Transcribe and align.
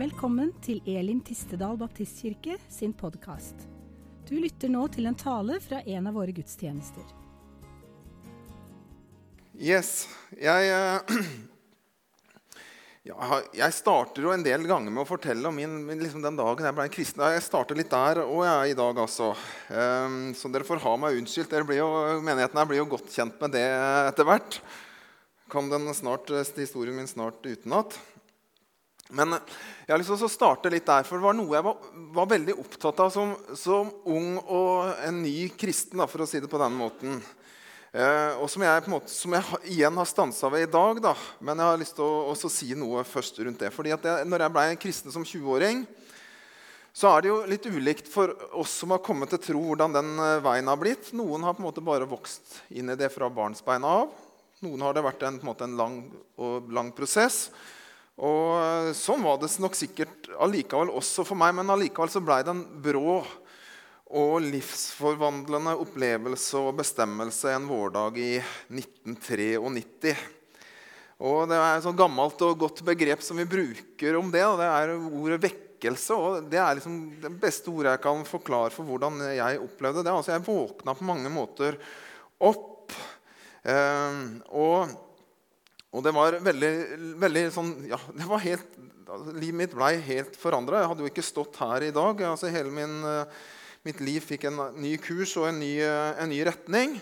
Velkommen 0.00 0.54
til 0.64 0.78
Elim 0.88 1.18
Tistedal 1.20 1.74
Baptistkirke 1.76 2.54
sin 2.72 2.94
podkast. 2.96 3.66
Du 4.24 4.30
lytter 4.40 4.70
nå 4.72 4.86
til 4.88 5.04
en 5.10 5.16
tale 5.18 5.58
fra 5.60 5.82
en 5.82 6.06
av 6.08 6.14
våre 6.16 6.32
gudstjenester. 6.32 7.04
Yes. 9.60 10.06
Jeg, 10.40 10.70
eh, 10.72 11.18
ja, 13.10 13.40
jeg 13.58 13.76
starter 13.76 14.24
jo 14.24 14.32
en 14.32 14.46
del 14.46 14.64
ganger 14.70 14.88
med 14.88 15.02
å 15.02 15.10
fortelle 15.10 15.50
om 15.50 15.60
min, 15.60 15.82
liksom 16.00 16.24
den 16.24 16.38
dagen 16.38 16.70
jeg 16.70 16.78
ble 16.78 16.86
en 16.88 16.94
kristen. 16.94 17.26
Jeg 17.34 17.44
starter 17.44 17.76
litt 17.76 17.92
der 17.92 18.22
og 18.22 18.40
jeg 18.46 18.54
er 18.54 18.72
i 18.72 18.78
dag, 18.78 19.02
altså. 19.04 19.34
Um, 19.68 20.30
så 20.38 20.48
dere 20.54 20.64
får 20.64 20.80
ha 20.86 20.94
meg 21.02 21.18
unnskyldt. 21.20 21.52
Jo, 21.76 21.90
menigheten 22.24 22.62
her 22.62 22.70
blir 22.70 22.80
jo 22.80 22.88
godt 22.94 23.12
kjent 23.12 23.36
med 23.44 23.52
det 23.58 23.66
etter 24.06 24.30
hvert. 24.30 24.62
Kan 25.52 25.68
den 25.68 25.92
snart, 25.92 26.32
eh, 26.32 26.56
historien 26.56 26.96
min 26.96 27.10
snart 27.10 27.44
utenat. 27.44 28.00
Men 29.16 29.34
jeg 29.38 29.90
har 29.90 29.98
lyst 29.98 30.12
til 30.12 30.28
å 30.28 30.30
starte 30.30 30.70
litt 30.72 30.86
der, 30.86 31.06
for 31.06 31.18
det 31.18 31.26
var 31.26 31.36
noe 31.36 31.56
jeg 31.56 31.66
var, 31.66 31.90
var 32.14 32.30
veldig 32.30 32.56
opptatt 32.62 33.02
av 33.02 33.12
som, 33.14 33.34
som, 33.58 33.90
ung 34.06 34.36
og 34.44 34.92
en 35.06 35.22
ny 35.24 35.50
kristen, 35.58 35.98
da, 35.98 36.06
for 36.10 36.22
å 36.22 36.28
si 36.30 36.42
det 36.42 36.50
på 36.50 36.60
den 36.62 36.76
måten. 36.78 37.18
Eh, 37.90 38.36
og 38.38 38.46
som 38.52 38.62
jeg, 38.62 38.84
måte, 38.92 39.10
som 39.10 39.34
jeg, 39.34 39.58
igjen 39.72 39.96
har 39.98 40.06
stansa 40.06 40.50
ved 40.52 40.68
i 40.68 40.70
dag. 40.70 41.00
Da. 41.02 41.16
Men 41.42 41.58
jeg 41.58 41.72
har 41.72 41.80
lyst 41.80 41.98
til 41.98 42.06
å 42.06 42.52
si 42.54 42.70
noe 42.78 43.02
først 43.06 43.42
rundt 43.42 43.64
det. 43.64 43.72
Fordi 43.74 43.94
jeg, 43.96 44.28
når 44.30 44.46
jeg 44.46 44.54
ble 44.54 44.66
kristen 44.84 45.14
som 45.14 45.26
20-åring, 45.26 45.82
så 46.94 47.10
er 47.10 47.22
det 47.22 47.30
jo 47.30 47.42
litt 47.50 47.66
ulikt 47.70 48.08
for 48.10 48.32
oss 48.58 48.72
som 48.82 48.94
har 48.94 49.02
kommet 49.02 49.30
til 49.34 49.42
tro, 49.42 49.64
hvordan 49.72 49.94
den 49.98 50.14
eh, 50.22 50.38
veien 50.44 50.70
har 50.70 50.78
blitt. 50.78 51.10
Noen 51.18 51.46
har 51.46 51.58
på 51.58 51.64
en 51.64 51.70
måte 51.70 51.84
bare 51.84 52.08
vokst 52.10 52.60
inn 52.70 52.94
i 52.94 52.98
det 52.98 53.10
fra 53.14 53.30
barnsbeina 53.30 53.98
av. 54.04 54.14
Noen 54.62 54.82
har 54.84 54.94
det 54.94 55.02
vært 55.06 55.22
en, 55.26 55.42
en, 55.42 55.60
en 55.66 55.76
lang, 55.78 56.00
lang 56.70 56.90
prosess. 56.94 57.46
Og 58.20 58.56
eh, 58.60 58.90
Sånn 58.96 59.22
var 59.24 59.38
det 59.40 59.50
nok 59.62 59.76
sikkert 59.78 60.28
allikevel 60.40 60.92
også 60.92 61.24
for 61.28 61.40
meg, 61.40 61.54
men 61.56 61.72
allikevel 61.72 62.12
så 62.12 62.22
blei 62.24 62.42
det 62.44 62.52
en 62.52 62.66
brå 62.84 63.20
og 64.10 64.40
livsforvandlende 64.42 65.76
opplevelse 65.78 66.58
og 66.58 66.80
bestemmelse 66.80 67.52
en 67.54 67.68
vårdag 67.70 68.18
i 68.18 68.32
1993. 68.40 70.14
Og 71.20 71.44
Det 71.50 71.56
er 71.56 71.76
et 71.76 71.84
sånt 71.84 72.00
gammelt 72.00 72.40
og 72.42 72.58
godt 72.64 72.82
begrep 72.86 73.22
som 73.22 73.38
vi 73.38 73.48
bruker 73.48 74.16
om 74.18 74.32
det. 74.32 74.42
det 74.58 74.68
er 74.68 74.94
ordet 74.96 75.42
vekkelse. 75.44 76.16
og 76.16 76.48
Det 76.50 76.58
er 76.58 76.74
liksom 76.74 76.96
det 77.22 77.32
beste 77.40 77.70
ordet 77.70 77.94
jeg 77.94 78.02
kan 78.08 78.24
forklare 78.24 78.72
for 78.74 78.88
hvordan 78.88 79.20
jeg 79.36 79.60
opplevde 79.60 80.02
det. 80.02 80.12
Altså 80.12 80.32
Jeg 80.32 80.46
våkna 80.48 80.96
på 80.96 81.06
mange 81.06 81.30
måter 81.30 81.78
opp. 82.40 82.90
Eh, 83.62 84.20
og 84.50 84.90
og 85.90 86.04
det 86.06 86.12
var 86.14 86.36
veldig, 86.38 86.72
veldig 87.18 87.44
sånn 87.54 87.70
Ja, 87.90 87.98
det 88.14 88.28
var 88.30 88.44
helt 88.44 88.78
Livet 89.34 89.56
mitt 89.58 89.72
ble 89.74 89.96
helt 90.06 90.36
forandra. 90.38 90.84
Jeg 90.84 90.90
hadde 90.92 91.02
jo 91.02 91.08
ikke 91.10 91.24
stått 91.26 91.56
her 91.58 91.82
i 91.82 91.90
dag. 91.90 92.20
Altså, 92.28 92.46
hele 92.54 92.70
min, 92.70 92.92
uh, 93.02 93.26
mitt 93.82 93.98
liv 94.06 94.22
fikk 94.22 94.44
en 94.46 94.60
ny 94.78 94.92
kurs 95.02 95.32
og 95.40 95.48
en 95.48 95.58
ny, 95.58 95.72
uh, 95.82 96.12
en 96.22 96.30
ny, 96.30 96.38
retning 96.46 96.94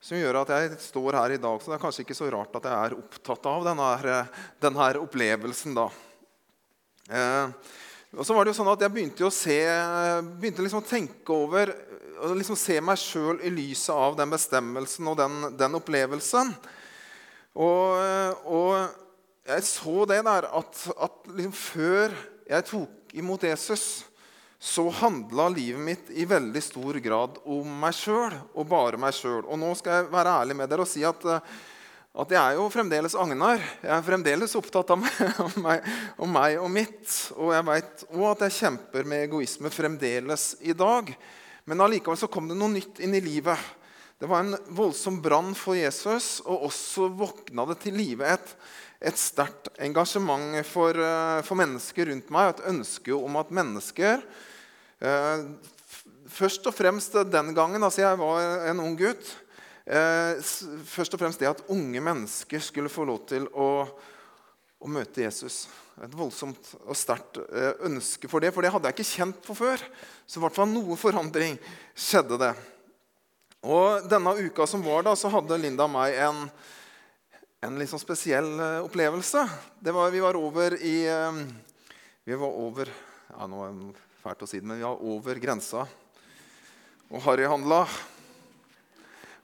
som 0.00 0.16
gjør 0.16 0.38
at 0.40 0.54
jeg 0.54 0.78
står 0.80 1.18
her 1.18 1.34
i 1.36 1.42
dag. 1.42 1.60
Så 1.60 1.68
det 1.68 1.76
er 1.76 1.82
kanskje 1.84 2.06
ikke 2.06 2.16
så 2.16 2.30
rart 2.32 2.56
at 2.56 2.70
jeg 2.70 2.86
er 2.88 2.96
opptatt 2.96 3.50
av 3.52 3.68
denne, 3.68 4.16
denne 4.64 4.88
opplevelsen. 5.04 5.76
da. 5.76 5.84
Eh, 7.12 7.76
og 8.16 8.24
så 8.26 8.34
var 8.34 8.44
det 8.44 8.54
jo 8.54 8.58
sånn 8.62 8.72
at 8.72 8.82
Jeg 8.82 8.94
begynte 8.94 9.28
å 9.28 9.34
se, 9.34 9.60
begynte 10.40 10.64
liksom 10.64 10.82
å 10.82 10.88
tenke 10.88 11.36
over 11.36 11.70
og 12.22 12.36
liksom 12.38 12.58
se 12.58 12.76
meg 12.84 13.00
sjøl 13.00 13.40
i 13.42 13.50
lyset 13.50 13.94
av 13.94 14.16
den 14.18 14.30
bestemmelsen 14.30 15.08
og 15.10 15.16
den, 15.18 15.38
den 15.58 15.78
opplevelsen. 15.78 16.52
Og, 17.52 18.46
og 18.48 19.48
jeg 19.48 19.66
så 19.66 20.06
det 20.08 20.22
der 20.24 20.48
at, 20.48 20.86
at 20.96 21.28
liksom 21.34 21.52
før 21.56 22.14
jeg 22.48 22.66
tok 22.68 23.14
imot 23.18 23.44
Jesus, 23.44 24.04
så 24.62 24.84
handla 24.94 25.48
livet 25.50 25.82
mitt 25.82 26.10
i 26.14 26.24
veldig 26.28 26.60
stor 26.62 26.96
grad 27.02 27.40
om 27.50 27.66
meg 27.82 27.96
sjøl 27.98 28.36
og 28.54 28.68
bare 28.70 29.00
meg 29.00 29.14
sjøl. 29.16 29.42
Og 29.42 29.58
nå 29.58 29.72
skal 29.78 29.98
jeg 29.98 30.12
være 30.12 30.34
ærlig 30.44 30.56
med 30.60 30.70
dere 30.70 30.86
og 30.86 30.90
si 30.90 31.02
at, 31.02 31.24
at 31.26 32.34
jeg 32.36 32.38
er 32.38 32.60
jo 32.60 32.68
fremdeles 32.70 33.16
Agnar. 33.18 33.58
Jeg 33.82 33.90
er 33.96 34.06
fremdeles 34.06 34.54
opptatt 34.60 34.94
av 34.94 35.00
meg, 35.02 35.42
om, 35.42 35.56
meg, 35.66 35.90
om 36.14 36.30
meg 36.38 36.62
og 36.62 36.70
mitt. 36.70 37.10
Og 37.34 37.50
jeg 37.56 37.66
veit 37.72 38.06
òg 38.12 38.26
at 38.30 38.46
jeg 38.46 38.58
kjemper 38.60 39.10
med 39.10 39.26
egoisme 39.26 39.74
fremdeles 39.74 40.52
i 40.62 40.76
dag. 40.78 41.10
Men 41.66 41.82
allikevel 41.82 42.22
så 42.22 42.30
kom 42.30 42.46
det 42.46 42.58
noe 42.58 42.70
nytt 42.70 43.02
inn 43.02 43.18
i 43.18 43.24
livet. 43.24 43.58
Det 44.22 44.28
var 44.30 44.40
en 44.40 44.56
voldsom 44.70 45.16
brann 45.18 45.48
for 45.58 45.74
Jesus, 45.74 46.36
og 46.46 46.68
også 46.68 47.08
våkna 47.18 47.64
det 47.66 47.74
til 47.82 47.96
live 47.98 48.22
et, 48.30 48.50
et 49.02 49.16
sterkt 49.18 49.66
engasjement 49.82 50.60
for, 50.62 50.94
eh, 50.94 51.40
for, 51.42 51.58
mennesker 51.58 52.06
rundt 52.06 52.28
meg. 52.30 52.52
Et 52.52 52.68
ønske 52.70 53.16
om 53.16 53.40
at 53.40 53.50
mennesker 53.50 54.22
eh, 55.02 55.42
Først 56.32 56.68
og 56.70 56.76
fremst 56.76 57.18
den 57.32 57.50
gangen 57.52 57.82
altså 57.82 58.04
jeg 58.04 58.20
var 58.20 58.68
en 58.70 58.84
ung 58.84 58.94
gutt 58.96 59.26
eh, 59.90 60.38
Først 60.86 61.18
og 61.18 61.20
fremst 61.20 61.42
det 61.42 61.50
at 61.50 61.64
unge 61.74 62.00
mennesker 62.00 62.62
skulle 62.62 62.92
få 62.94 63.08
lov 63.10 63.24
til 63.26 63.48
å, 63.50 63.72
å 64.78 64.92
møte 65.00 65.24
Jesus. 65.24 65.64
Et 65.98 66.14
voldsomt 66.14 66.76
og 66.84 66.94
sterkt 66.94 67.42
eh, 67.48 67.74
ønske 67.90 68.30
for 68.30 68.38
det, 68.38 68.54
for 68.54 68.62
det 68.62 68.70
hadde 68.70 68.86
jeg 68.86 69.00
ikke 69.00 69.16
kjent 69.16 69.42
på 69.50 69.58
før. 69.64 69.82
Så 70.30 70.38
i 70.38 70.46
hvert 70.46 70.60
fall 70.62 70.70
noe 70.70 71.00
forandring 71.08 71.58
skjedde 71.90 72.38
det. 72.46 72.52
Og 73.62 74.08
Denne 74.10 74.34
uka 74.42 74.66
som 74.66 74.82
var, 74.82 75.04
da, 75.06 75.14
så 75.18 75.30
hadde 75.30 75.60
Linda 75.60 75.86
og 75.86 75.92
meg 75.94 76.16
en, 76.18 76.46
en 77.62 77.76
litt 77.78 77.90
sånn 77.92 78.02
spesiell 78.02 78.48
uh, 78.58 78.80
opplevelse. 78.82 79.44
Var, 79.86 80.10
vi 80.10 80.22
var 80.24 80.38
over 80.38 80.74
i 80.82 80.96
uh, 81.06 81.42
Vi 82.26 82.38
var 82.38 82.58
over 82.64 82.90
ja, 82.90 83.46
nå 83.46 83.62
er 83.64 83.76
det 83.78 84.02
fælt 84.22 84.42
å 84.44 84.48
si 84.50 84.60
det, 84.60 84.66
men 84.66 84.80
vi 84.80 84.86
var 84.86 84.98
over 85.14 85.38
grensa 85.42 85.86
og 87.12 87.22
harryhandla 87.26 87.80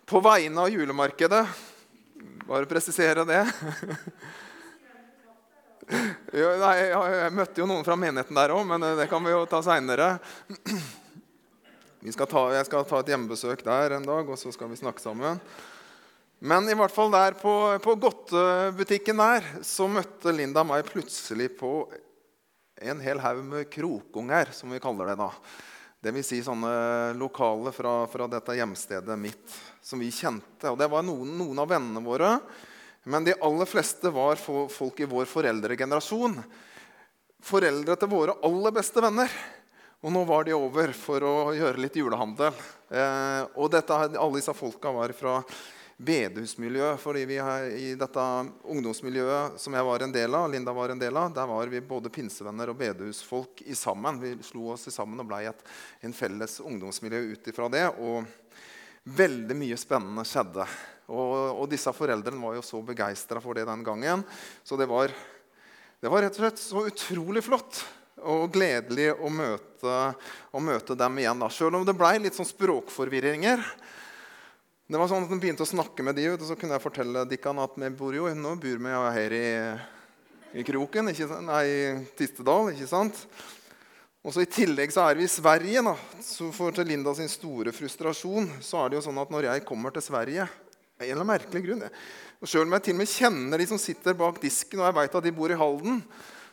på 0.08 0.20
vegne 0.24 0.64
av 0.64 0.72
julemarkedet. 0.72 1.42
Bare 2.48 2.68
presisere 2.70 3.26
det. 3.28 3.42
Ja, 6.36 6.48
nei, 6.60 6.72
jeg, 6.84 7.28
møtte 7.32 7.62
jo 7.62 7.66
noen 7.68 7.84
fra 7.86 7.94
menigheten 7.96 8.36
der 8.36 8.52
òg, 8.52 8.66
men 8.68 8.82
eh, 8.84 8.98
det 8.98 9.06
kan 9.08 9.24
vi 9.24 9.32
jo 9.32 9.46
ta 9.48 9.62
seinere. 9.64 10.18
Skal 11.98 12.28
ta, 12.30 12.44
jeg 12.54 12.66
skal 12.68 12.84
ta 12.86 13.00
et 13.02 13.08
hjemmebesøk 13.10 13.64
der 13.66 13.96
en 13.96 14.06
dag, 14.06 14.28
og 14.30 14.38
så 14.38 14.52
skal 14.54 14.70
vi 14.70 14.78
snakke 14.78 15.02
sammen. 15.02 15.40
Men 16.38 16.68
i 16.70 16.76
hvert 16.78 16.94
fall 16.94 17.10
der 17.10 17.34
på, 17.34 17.52
på 17.82 17.96
godtebutikken 17.98 19.18
der 19.18 19.48
så 19.66 19.88
møtte 19.90 20.30
Linda 20.30 20.62
meg 20.62 20.86
plutselig 20.86 21.50
på 21.58 21.72
en 22.78 23.02
hel 23.02 23.18
haug 23.18 23.42
med 23.42 23.66
krokunger, 23.72 24.54
som 24.54 24.70
vi 24.70 24.78
kaller 24.78 25.10
det. 25.10 25.18
da. 25.18 25.32
Vil 26.06 26.22
si 26.22 26.38
sånne 26.46 26.70
lokale 27.18 27.74
fra, 27.74 28.04
fra, 28.06 28.30
dette 28.30 28.54
hjemstedet 28.54 29.18
mitt 29.18 29.58
som 29.82 29.98
vi 29.98 30.12
kjente. 30.14 30.70
Og 30.70 30.78
det 30.78 30.86
var 30.92 31.02
noen, 31.02 31.34
noen, 31.34 31.58
av 31.58 31.72
vennene 31.74 32.04
våre. 32.04 32.36
Men 33.10 33.26
de 33.26 33.34
aller 33.42 33.66
fleste 33.66 34.14
var 34.14 34.38
folk 34.38 35.02
i 35.02 35.10
vår 35.10 35.26
foreldregenerasjon. 35.26 36.38
Foreldre 37.42 37.98
til 37.98 38.14
våre 38.14 38.38
aller 38.46 38.78
beste 38.78 39.02
venner. 39.02 39.34
Og 39.98 40.12
nå 40.14 40.20
var 40.28 40.44
de 40.46 40.54
over 40.54 40.92
for 40.94 41.24
å 41.26 41.32
gjøre 41.56 41.82
litt 41.82 41.96
julehandel. 41.98 42.54
Eh, 42.86 43.40
og 43.58 43.72
dette, 43.72 43.96
alle 43.98 44.38
disse 44.38 44.54
folka 44.54 44.92
var 44.94 45.10
fra 45.10 45.40
bedehusmiljøet. 45.98 47.00
fordi 47.02 47.24
vi 47.26 47.40
her, 47.42 47.66
I 47.74 47.88
dette 47.98 48.26
ungdomsmiljøet 48.62 49.58
som 49.58 49.74
jeg 49.74 49.88
var 49.88 50.04
en 50.04 50.14
del 50.14 50.38
av, 50.38 50.46
Linda 50.52 50.70
var 50.72 50.94
en 50.94 51.02
del 51.02 51.18
av, 51.18 51.34
der 51.34 51.50
var 51.50 51.66
vi 51.66 51.82
både 51.82 52.14
pinsevenner 52.14 52.70
og 52.70 52.78
bedehusfolk 52.78 53.64
i 53.66 53.74
sammen. 53.74 54.22
Vi 54.22 54.36
slo 54.46 54.70
oss 54.76 54.86
i 54.86 54.94
sammen 54.94 55.18
og 55.18 55.26
ble 55.32 55.42
et, 55.50 55.66
en 56.06 56.14
felles 56.14 56.60
ungdomsmiljø 56.62 57.24
ut 57.34 57.50
ifra 57.50 57.66
det. 57.68 57.88
Og 57.98 58.22
veldig 59.02 59.58
mye 59.58 59.82
spennende 59.82 60.22
skjedde. 60.22 60.70
Og, 61.10 61.36
og 61.58 61.66
disse 61.74 61.90
foreldrene 61.90 62.38
var 62.38 62.54
jo 62.54 62.62
så 62.62 62.86
begeistra 62.86 63.42
for 63.42 63.58
det 63.58 63.66
den 63.66 63.82
gangen. 63.82 64.22
Så 64.62 64.78
det 64.78 64.86
var, 64.86 65.10
det 65.98 66.06
var 66.12 66.22
rett 66.22 66.38
og 66.38 66.44
slett 66.46 66.68
så 66.68 66.86
utrolig 66.86 67.42
flott 67.50 67.82
og 68.22 68.52
gledelig 68.54 69.12
å 69.14 69.30
møte, 69.30 69.98
å 70.50 70.62
møte 70.62 70.96
dem 70.98 71.20
igjen. 71.20 71.42
Da. 71.42 71.50
Selv 71.52 71.78
om 71.78 71.86
det 71.86 71.94
ble 71.96 72.14
litt 72.24 72.38
sånn 72.38 72.48
språkforvirringer. 72.48 73.62
Det 74.88 74.96
var 74.96 75.10
sånn 75.10 75.26
at 75.26 75.30
Når 75.30 75.42
begynte 75.42 75.66
å 75.66 75.68
snakke 75.68 76.04
med 76.06 76.16
de, 76.16 76.30
så 76.40 76.56
kunne 76.56 76.78
jeg 76.78 76.84
fortelle 76.84 77.26
Dikkan 77.28 77.60
at 77.60 77.74
vi 77.76 77.90
bor 77.92 78.14
jo, 78.16 78.28
nå 78.32 78.54
bor 78.56 78.82
vi 78.84 78.94
her 79.18 79.34
i, 79.36 79.48
i 80.56 80.64
Kroken, 80.64 81.10
nei, 81.44 81.66
Tistedal. 82.16 82.72
ikke 82.72 82.88
sant? 82.88 83.26
Og 84.24 84.32
så 84.34 84.42
I 84.42 84.48
tillegg 84.50 84.90
så 84.92 85.04
er 85.04 85.18
vi 85.20 85.26
i 85.28 85.30
Sverige. 85.30 85.82
da. 85.84 85.94
Så 86.24 86.48
For 86.56 86.72
til 86.72 86.88
Linda 86.88 87.12
sin 87.14 87.28
store 87.28 87.72
frustrasjon 87.76 88.48
så 88.64 88.80
er 88.80 88.88
det 88.88 88.98
jo 88.98 89.04
sånn 89.10 89.20
at 89.20 89.30
når 89.32 89.50
jeg 89.52 89.68
kommer 89.68 89.92
til 89.94 90.04
Sverige 90.08 90.48
en 90.98 91.12
eller 91.14 91.26
merkelig 91.26 91.62
grunn, 91.62 91.84
og 92.38 92.48
Selv 92.48 92.66
om 92.66 92.74
jeg 92.74 92.88
til 92.88 92.96
og 92.96 92.98
med 92.98 93.10
kjenner 93.10 93.58
de 93.58 93.66
som 93.66 93.78
sitter 93.78 94.14
bak 94.18 94.40
disken, 94.42 94.80
og 94.80 94.88
jeg 94.88 94.96
vet 94.98 95.14
at 95.18 95.24
de 95.24 95.34
bor 95.34 95.50
i 95.50 95.58
Halden, 95.58 96.02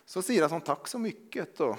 så 0.06 0.22
sier 0.22 0.44
jeg 0.44 0.52
sånn 0.52 0.64
'Takk 0.66 0.88
så 0.88 1.02
mye'. 1.02 1.46
Og... 1.66 1.78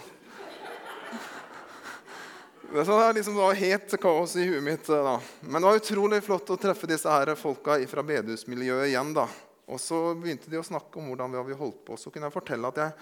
Det 2.67 2.83
var 2.83 3.13
liksom 3.15 3.37
det 3.39 3.55
helt 3.61 4.01
kaos 4.03 4.37
i 4.37 4.49
huet 4.49 4.63
mitt. 4.63 4.87
Da. 4.87 5.21
Men 5.41 5.63
det 5.63 5.69
var 5.69 5.77
utrolig 5.79 6.25
flott 6.25 6.51
å 6.51 6.57
treffe 6.59 6.89
disse 6.91 7.09
her 7.09 7.35
folka 7.39 7.79
fra 7.87 8.03
bedehusmiljøet 8.03 8.91
igjen. 8.91 9.15
da. 9.15 9.29
Og 9.67 9.79
så 9.81 10.15
begynte 10.15 10.51
de 10.51 10.59
å 10.59 10.67
snakke 10.67 10.99
om 10.99 11.09
hvordan 11.11 11.31
vi 11.31 11.39
hadde 11.39 11.61
holdt 11.61 11.85
på. 11.87 11.97
Så 11.97 12.11
kunne 12.11 12.27
jeg 12.27 12.35
fortelle 12.35 12.69
at 12.69 12.83
jeg 12.83 12.93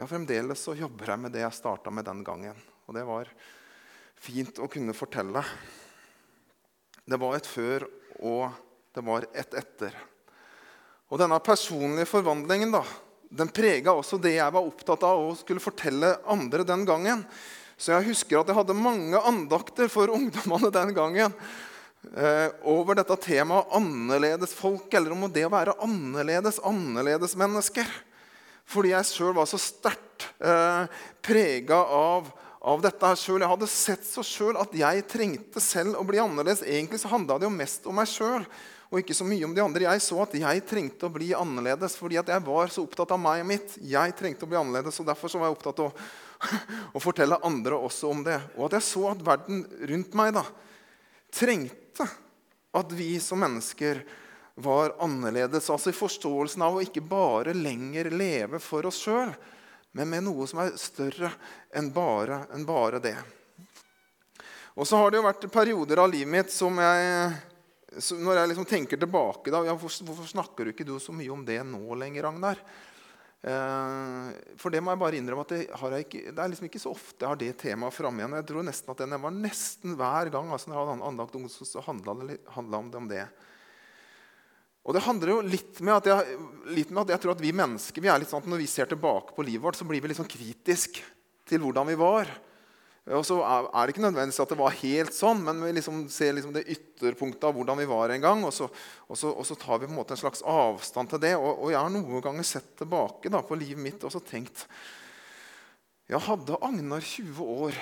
jeg 0.00 0.08
Fremdeles 0.08 0.58
så 0.58 0.72
jobber 0.74 1.12
jeg 1.12 1.20
med 1.20 1.34
det 1.34 1.44
jeg 1.44 1.54
starta 1.54 1.92
med 1.92 2.06
den 2.08 2.24
gangen. 2.24 2.56
Og 2.88 2.96
det 2.96 3.04
var 3.06 3.28
fint 4.18 4.56
å 4.58 4.68
kunne 4.72 4.96
fortelle. 4.96 5.42
Det 7.04 7.18
var 7.20 7.36
et 7.36 7.46
før, 7.46 7.84
og 8.24 8.48
det 8.94 9.04
var 9.04 9.26
et 9.30 9.54
etter. 9.60 9.94
Og 11.12 11.20
denne 11.20 11.38
personlige 11.44 12.08
forvandlingen 12.08 12.72
da, 12.72 12.82
den 13.32 13.50
prega 13.52 13.94
også 13.96 14.18
det 14.20 14.34
jeg 14.36 14.52
var 14.52 14.66
opptatt 14.66 15.04
av 15.08 15.20
å 15.22 15.34
skulle 15.38 15.62
fortelle 15.62 16.14
andre 16.30 16.66
den 16.68 16.84
gangen. 16.88 17.24
Så 17.80 17.94
jeg 17.94 18.12
husker 18.12 18.40
at 18.40 18.50
jeg 18.50 18.58
hadde 18.58 18.76
mange 18.78 19.18
andakter 19.18 19.90
for 19.92 20.12
ungdommene 20.16 20.70
den 20.74 20.92
gangen 20.96 21.34
eh, 22.12 22.48
over 22.68 22.98
dette 22.98 23.16
temaet 23.24 23.72
annerledes 23.78 24.54
folk, 24.56 24.92
eller 24.94 25.16
om 25.16 25.26
det 25.32 25.46
å 25.48 25.54
være 25.54 25.78
annerledes 25.82 26.60
mennesker. 27.40 27.88
Fordi 28.68 28.92
jeg 28.92 29.08
sjøl 29.08 29.34
var 29.36 29.48
så 29.50 29.58
sterkt 29.60 30.28
eh, 30.44 30.84
prega 31.24 31.80
av, 31.82 32.28
av, 32.60 32.84
dette 32.84 33.08
her 33.08 33.18
sjøl. 33.18 33.42
Jeg 33.42 33.52
hadde 33.54 33.70
sett 33.72 34.06
så 34.06 34.22
sjøl 34.26 34.60
at 34.60 34.76
jeg 34.76 35.08
trengte 35.10 35.62
selv 35.64 35.98
å 35.98 36.06
bli 36.06 36.20
annerledes. 36.22 36.62
Egentlig 36.62 37.02
så 37.02 37.10
handla 37.12 37.40
det 37.40 37.48
jo 37.48 37.56
mest 37.56 37.88
om 37.90 37.98
meg 37.98 38.10
sjøl 38.12 38.46
og 38.92 39.00
ikke 39.00 39.14
så 39.16 39.24
mye 39.24 39.46
om 39.46 39.54
de 39.56 39.62
andre. 39.64 39.86
Jeg 39.86 40.04
så 40.04 40.18
at 40.20 40.34
jeg 40.36 40.64
trengte 40.68 41.08
å 41.08 41.12
bli 41.14 41.30
annerledes 41.32 41.94
fordi 41.96 42.18
at 42.20 42.28
jeg 42.28 42.44
var 42.44 42.68
så 42.68 42.82
opptatt 42.84 43.14
av 43.14 43.20
meg 43.22 43.40
og 43.40 43.48
mitt. 43.48 43.76
Jeg 43.80 44.12
trengte 44.18 44.44
å 44.44 44.50
bli 44.50 44.58
annerledes, 44.60 44.98
og 45.00 45.06
Derfor 45.08 45.32
så 45.32 45.40
var 45.40 45.48
jeg 45.48 45.56
opptatt 45.56 45.78
av 45.80 45.86
å, 45.88 46.08
å, 46.98 47.00
fortelle 47.00 47.38
andre 47.48 47.78
også 47.88 48.10
om 48.12 48.20
det. 48.26 48.36
Og 48.58 48.66
at 48.66 48.76
jeg 48.76 48.84
så 48.90 49.06
at 49.14 49.22
verden 49.24 49.62
rundt 49.88 50.18
meg 50.20 50.34
da, 50.36 50.42
trengte 51.32 52.04
at 52.76 52.92
vi 52.92 53.14
som 53.24 53.40
mennesker 53.40 54.02
var 54.60 54.92
annerledes. 55.00 55.70
Altså 55.72 55.88
i 55.88 55.96
forståelsen 55.96 56.64
av 56.66 56.76
å 56.76 56.82
ikke 56.84 57.00
bare 57.00 57.56
lenger 57.56 58.10
leve 58.12 58.60
for 58.60 58.84
oss 58.90 59.00
sjøl, 59.06 59.32
men 59.96 60.10
med 60.12 60.26
noe 60.26 60.44
som 60.48 60.60
er 60.60 60.76
større 60.80 61.32
enn 61.72 61.88
bare, 61.96 62.42
enn 62.52 62.68
bare 62.68 63.00
det. 63.00 63.16
Og 64.76 64.84
så 64.88 65.00
har 65.00 65.08
det 65.08 65.20
jo 65.20 65.24
vært 65.24 65.48
perioder 65.52 66.00
av 66.04 66.12
livet 66.12 66.32
mitt 66.32 66.52
som 66.52 66.76
jeg 66.80 67.32
så 67.98 68.16
når 68.16 68.38
jeg 68.38 68.52
liksom 68.52 68.68
tenker 68.68 69.00
tilbake 69.00 69.52
da, 69.52 69.64
ja, 69.66 69.74
hvorfor, 69.76 70.24
snakker 70.28 70.64
du 70.64 70.72
ikke 70.72 70.86
du 70.88 70.96
så 71.02 71.14
mye 71.16 71.32
om 71.34 71.44
det 71.44 71.58
nå 71.66 71.98
lenger, 72.00 72.28
Ragnar? 72.28 72.62
Eh, 73.42 74.28
for 74.60 74.70
det 74.70 74.80
må 74.84 74.92
jeg 74.92 75.00
bare 75.02 75.18
innrømme 75.18 75.42
at 75.42 75.54
det, 75.56 76.02
ikke, 76.04 76.20
det 76.30 76.38
er 76.38 76.52
liksom 76.52 76.68
ikke 76.68 76.82
så 76.82 76.92
ofte 76.94 77.24
jeg 77.24 77.32
har 77.32 77.40
det 77.40 77.52
temaet 77.58 77.96
framme 77.96 78.22
igjen. 78.22 78.36
Jeg 78.38 78.48
tror 78.52 78.68
nesten 78.68 78.92
at 78.94 79.02
det 79.02 79.22
var 79.24 79.34
nesten 79.34 79.96
hver 79.98 80.30
gang 80.34 80.52
altså 80.54 80.70
når 80.70 80.78
jeg 80.78 80.90
hadde 80.92 81.08
andakt 81.10 81.40
så 81.58 81.82
handla 81.88 82.84
det 82.92 83.02
om 83.02 83.10
det. 83.10 83.24
Og 84.82 84.96
det 84.96 85.04
handler 85.04 85.30
jo 85.30 85.42
litt 85.46 85.78
med, 85.78 85.94
at 85.94 86.08
jeg, 86.10 86.38
med 86.90 87.02
at 87.04 87.12
jeg 87.14 87.22
tror 87.22 87.36
at 87.36 87.42
vi 87.42 87.52
mennesker 87.54 88.02
vi 88.02 88.10
er 88.10 88.22
litt 88.22 88.30
sånn 88.30 88.42
at 88.42 88.48
når 88.50 88.64
vi 88.64 88.70
ser 88.70 88.88
tilbake 88.90 89.34
på 89.36 89.44
livet 89.46 89.62
vårt, 89.62 89.78
så 89.78 89.86
blir 89.86 90.02
vi 90.02 90.10
litt 90.10 90.18
sånn 90.18 90.30
kritisk 90.30 90.98
til 91.46 91.62
hvordan 91.62 91.86
vi 91.92 91.98
var. 92.00 92.30
Og 93.10 93.24
så 93.26 93.40
er 93.42 93.82
det 93.82 93.96
ikke 93.96 94.04
nødvendigvis 94.04 94.38
at 94.44 94.52
det 94.52 94.58
var 94.60 94.76
helt 94.78 95.14
sånn, 95.16 95.40
men 95.42 95.58
vi 95.64 95.72
liksom 95.74 96.04
ser 96.12 96.36
liksom 96.36 96.52
det 96.54 96.68
ytterpunktet 96.70 97.48
av 97.48 97.56
hvordan 97.56 97.80
vi 97.80 97.86
var 97.90 98.12
en 98.14 98.22
gang. 98.22 98.44
Og 98.46 98.52
så, 98.54 98.68
og, 99.08 99.16
så, 99.18 99.32
og 99.32 99.46
så, 99.48 99.56
tar 99.58 99.80
vi 99.80 99.88
på 99.88 99.90
en 99.90 99.98
måte 99.98 100.14
en 100.14 100.20
slags 100.20 100.44
avstand 100.46 101.10
til 101.10 101.22
det. 101.24 101.32
Og, 101.34 101.50
og 101.50 101.72
jeg 101.74 101.80
har 101.80 101.90
noen 101.90 102.22
ganger 102.22 102.46
sett 102.46 102.76
tilbake 102.78 103.32
da, 103.32 103.40
på 103.42 103.58
livet 103.58 103.82
mitt 103.82 104.06
og 104.06 104.14
så 104.14 104.22
tenkt 104.22 104.66
Ja, 106.10 106.20
hadde 106.22 106.60
Agnar 106.62 107.02
20 107.02 107.42
år 107.42 107.80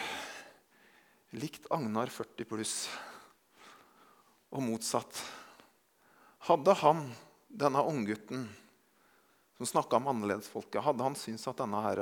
likt 1.36 1.68
Agnar 1.70 2.10
40 2.10 2.48
pluss, 2.48 2.74
og 4.50 4.64
motsatt 4.64 5.20
Hadde 6.48 6.72
han, 6.80 7.04
denne 7.52 7.82
unggutten 7.84 8.46
som 9.58 9.68
snakka 9.68 9.98
om 9.98 10.08
annerledesfolket, 10.14 10.80
hadde 10.80 11.04
han 11.04 11.18
syntes 11.18 11.44
at 11.50 11.60
denne 11.60 11.82
her 11.84 12.00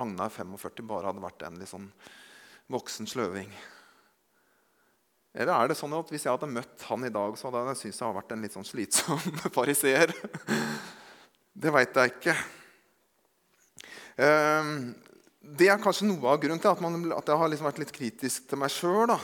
Agnar 0.00 0.32
45 0.32 0.86
bare 0.88 1.10
hadde 1.10 1.20
vært 1.20 1.44
en 1.44 1.60
litt 1.60 1.68
sånn 1.68 1.90
voksen 2.70 3.08
sløving? 3.10 3.50
Eller 5.34 5.52
er 5.54 5.70
det 5.70 5.78
sånn 5.78 5.92
at 5.94 6.08
hvis 6.10 6.24
jeg 6.26 6.34
hadde 6.34 6.50
møtt 6.50 6.86
han 6.88 7.06
i 7.06 7.12
dag, 7.14 7.36
så 7.38 7.48
hadde 7.48 7.68
jeg 7.68 7.80
syntes 7.84 8.00
jeg 8.00 8.06
hadde 8.06 8.18
vært 8.18 8.32
en 8.34 8.46
litt 8.46 8.56
sånn 8.56 8.66
slitsom 8.66 9.20
fariseer? 9.56 10.14
Det 11.54 11.70
veit 11.74 12.00
jeg 12.00 12.14
ikke. 12.14 12.34
Ehm, 14.26 14.74
det 15.40 15.70
er 15.70 15.82
kanskje 15.82 16.08
noe 16.08 16.32
av 16.32 16.40
grunnen 16.42 16.62
til 16.62 16.70
at, 16.72 16.82
man, 16.82 16.98
at 17.14 17.30
jeg 17.30 17.40
har 17.42 17.52
liksom 17.52 17.68
vært 17.68 17.80
litt 17.82 17.94
kritisk 17.94 18.50
til 18.50 18.60
meg 18.60 18.74
sjøl. 18.74 19.14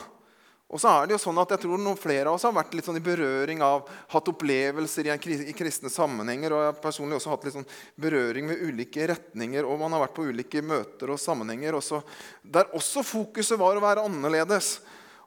Og 0.67 0.81
så 0.83 0.91
er 0.91 1.07
det 1.07 1.15
jo 1.15 1.21
sånn 1.21 1.37
at 1.39 1.53
jeg 1.53 1.63
tror 1.63 1.79
noen 1.79 1.99
Flere 1.99 2.27
av 2.27 2.35
oss 2.35 2.43
har 2.43 2.55
vært 2.55 2.73
litt 2.75 2.87
sånn 2.87 2.99
i 2.99 3.03
berøring 3.03 3.61
av 3.63 3.87
hatt 4.11 4.31
opplevelser 4.33 5.07
i, 5.07 5.37
i 5.47 5.55
kristne 5.55 5.91
sammenhenger. 5.91 6.51
Og 6.51 6.63
jeg 6.63 6.71
har 6.73 6.81
personlig 6.83 7.19
også 7.21 7.31
hatt 7.31 7.47
litt 7.47 7.55
sånn 7.55 7.69
berøring 7.95 8.49
med 8.49 8.59
ulike 8.67 9.07
retninger. 9.13 9.63
Og 9.63 9.79
man 9.79 9.95
har 9.95 10.03
vært 10.03 10.17
på 10.17 10.27
ulike 10.27 10.63
møter 10.65 11.13
og 11.13 11.21
sammenhenger 11.23 11.79
også, 11.79 12.01
der 12.43 12.67
også 12.75 13.05
fokuset 13.07 13.59
var 13.61 13.79
å 13.79 13.85
være 13.85 14.03
annerledes. 14.09 14.77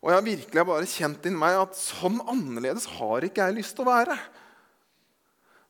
Og 0.01 0.13
jeg 0.13 0.21
har 0.21 0.29
virkelig 0.29 0.67
bare 0.69 0.93
kjent 0.93 1.27
inn 1.29 1.41
meg 1.41 1.57
at 1.61 1.77
sånn 1.77 2.21
annerledes 2.29 2.87
har 2.99 3.25
ikke 3.25 3.49
jeg 3.49 3.59
lyst 3.63 3.77
til 3.77 3.89
å 3.89 3.91
være. 3.95 4.21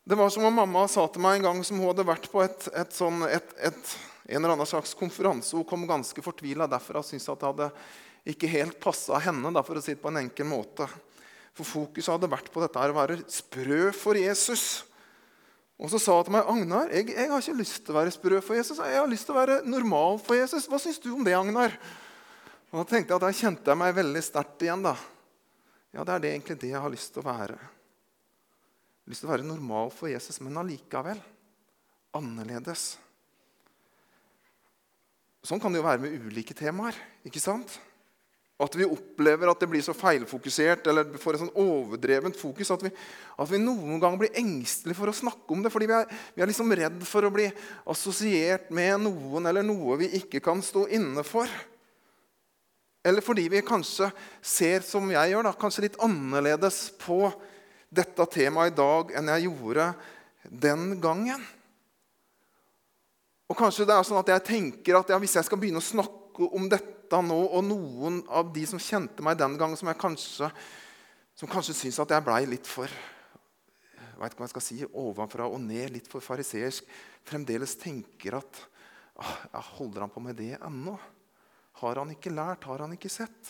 Det 0.03 0.17
var 0.19 0.31
som 0.33 0.43
om 0.47 0.55
mamma 0.55 0.83
sa 0.91 1.07
til 1.07 1.23
meg 1.23 1.39
en 1.39 1.47
gang 1.47 1.59
som 1.63 1.79
hun 1.79 1.91
hadde 1.93 2.07
vært 2.07 2.27
på 2.31 2.43
et, 2.43 2.67
et 2.75 2.95
sånn, 2.95 3.23
et, 3.27 3.51
en 3.63 4.39
eller 4.39 4.55
annen 4.57 4.67
slags 4.67 4.95
konferanse. 4.97 5.55
Hun 5.55 5.67
kom 5.67 5.87
ganske 5.87 6.23
fortvila 6.25 6.67
derfra 6.67 6.99
og 6.99 7.07
syntes 7.07 7.29
at 7.31 7.39
det 7.39 7.51
hadde 7.51 7.73
ikke 8.27 8.49
helt 8.51 8.77
passa 8.81 9.17
henne, 9.23 9.49
da, 9.53 9.63
for 9.65 9.79
å 9.79 9.81
si 9.83 9.95
det 9.95 10.01
på 10.01 10.11
en 10.11 10.21
enkel 10.21 10.47
måte. 10.49 10.85
For 11.57 11.67
fokuset 11.67 12.13
hadde 12.13 12.29
vært 12.31 12.51
på 12.53 12.61
dette 12.63 12.79
her, 12.79 12.93
å 12.93 12.99
være 12.99 13.21
sprø 13.31 13.89
for 13.95 14.19
Jesus. 14.19 14.83
Og 15.81 15.89
så 15.89 15.97
sa 15.97 16.19
hun 16.19 16.27
til 16.27 16.35
meg 16.35 16.49
Agnar, 16.51 16.91
jeg, 16.93 17.09
jeg, 17.09 17.29
har 17.31 17.41
ikke 17.41 17.57
lyst 17.57 17.81
til 17.81 17.95
å 17.95 17.97
være 17.97 18.13
sprø 18.13 18.41
for 18.45 18.59
Jesus. 18.59 18.77
Jeg 18.77 19.01
har 19.01 19.09
lyst 19.09 19.25
til 19.27 19.33
å 19.33 19.39
være 19.39 19.57
normal 19.65 20.21
for 20.21 20.37
Jesus. 20.37 20.69
Hva 20.69 20.77
syns 20.81 21.01
du 21.01 21.09
om 21.15 21.25
det, 21.25 21.33
Agnar? 21.33 21.73
Og 22.69 22.83
Da 22.83 22.85
tenkte 22.93 23.11
jeg 23.11 23.17
at 23.17 23.25
da 23.25 23.33
kjente 23.33 23.73
jeg 23.73 23.81
meg 23.81 23.97
veldig 23.97 24.23
sterkt 24.23 24.63
igjen. 24.63 24.85
da. 24.85 24.93
Ja, 25.91 26.05
det 26.05 26.13
er 26.13 26.23
det 26.23 26.33
egentlig 26.35 26.59
det 26.61 26.71
jeg 26.71 26.83
har 26.85 26.93
lyst 26.93 27.11
til 27.15 27.23
å 27.23 27.27
være. 27.27 27.57
Jeg 27.57 29.09
har 29.09 29.15
lyst 29.15 29.25
til 29.25 29.31
å 29.31 29.33
være 29.33 29.49
normal 29.49 29.89
for 29.91 30.11
Jesus, 30.11 30.37
men 30.45 30.61
allikevel 30.61 31.19
annerledes. 32.15 32.93
Sånn 35.41 35.59
kan 35.59 35.73
det 35.73 35.81
jo 35.81 35.87
være 35.87 36.03
med 36.03 36.29
ulike 36.29 36.53
temaer. 36.55 36.95
ikke 37.25 37.41
sant? 37.41 37.79
At 38.61 38.75
vi 38.77 38.85
opplever 38.85 39.49
at 39.49 39.61
det 39.63 39.69
blir 39.71 39.81
så 39.81 39.95
feilfokusert 39.97 40.85
eller 40.91 41.15
får 41.21 41.37
et 41.37 41.41
sånn 41.41 41.55
overdrevent 41.63 42.37
fokus. 42.37 42.69
At 42.75 42.83
vi, 42.85 42.91
at 42.93 43.49
vi 43.49 43.61
noen 43.61 43.97
ganger 44.01 44.21
blir 44.21 44.37
engstelige 44.37 44.99
for 44.99 45.09
å 45.09 45.17
snakke 45.17 45.55
om 45.55 45.63
det 45.65 45.71
fordi 45.73 45.89
vi 45.89 45.97
er, 45.97 46.11
vi 46.35 46.45
er 46.45 46.51
liksom 46.51 46.73
redd 46.77 47.01
for 47.09 47.25
å 47.25 47.33
bli 47.33 47.47
assosiert 47.89 48.69
med 48.69 49.01
noen 49.07 49.49
eller 49.49 49.65
noe 49.65 49.97
vi 50.03 50.11
ikke 50.21 50.43
kan 50.45 50.61
stå 50.65 50.85
inne 50.93 51.25
for. 51.25 51.49
Eller 53.01 53.25
fordi 53.25 53.47
vi 53.49 53.63
kanskje 53.65 54.11
ser, 54.45 54.85
som 54.85 55.09
jeg 55.09 55.33
gjør, 55.33 55.47
da, 55.49 55.55
kanskje 55.57 55.87
litt 55.87 55.97
annerledes 56.05 56.91
på 57.01 57.23
dette 57.89 58.27
temaet 58.31 58.71
i 58.71 58.77
dag 58.77 59.15
enn 59.17 59.33
jeg 59.33 59.47
gjorde 59.49 59.89
den 60.45 60.85
gangen. 61.01 61.41
Og 63.51 63.57
kanskje 63.57 63.87
det 63.89 63.97
er 63.97 64.05
sånn 64.07 64.21
at 64.21 64.29
jeg 64.31 64.47
tenker 64.47 65.01
at 65.01 65.09
ja, 65.11 65.17
hvis 65.19 65.33
jeg 65.35 65.49
skal 65.49 65.59
begynne 65.59 65.81
å 65.81 65.85
snakke 65.85 66.20
om 66.39 66.67
dette 66.71 67.21
nå, 67.25 67.39
og 67.51 67.65
noen 67.67 68.21
av 68.31 68.53
de 68.55 68.63
som 68.69 68.81
kjente 68.81 69.23
meg 69.25 69.39
den 69.39 69.57
gangen, 69.59 69.77
som 69.79 69.89
jeg 69.91 69.99
kanskje, 69.99 70.51
kanskje 71.49 71.75
syns 71.75 71.99
at 72.03 72.13
jeg 72.15 72.25
blei 72.25 72.45
litt 72.49 72.69
for 72.69 72.91
jeg 74.21 74.27
vet 74.29 74.37
hva 74.37 74.45
jeg 74.45 74.51
skal 74.51 74.61
si, 74.61 74.75
ovenfra 75.01 75.47
og 75.49 75.57
ned, 75.63 75.95
litt 75.95 76.05
for 76.09 76.21
fariseersk, 76.21 76.85
fremdeles 77.25 77.73
tenker 77.81 78.35
at 78.37 78.59
ah, 79.17 79.65
Holder 79.79 80.05
han 80.05 80.13
på 80.13 80.21
med 80.21 80.37
det 80.37 80.59
ennå? 80.59 80.93
Har 81.81 81.97
han 81.97 82.11
ikke 82.13 82.29
lært? 82.29 82.67
Har 82.69 82.83
han 82.85 82.93
ikke 82.93 83.09
sett? 83.09 83.49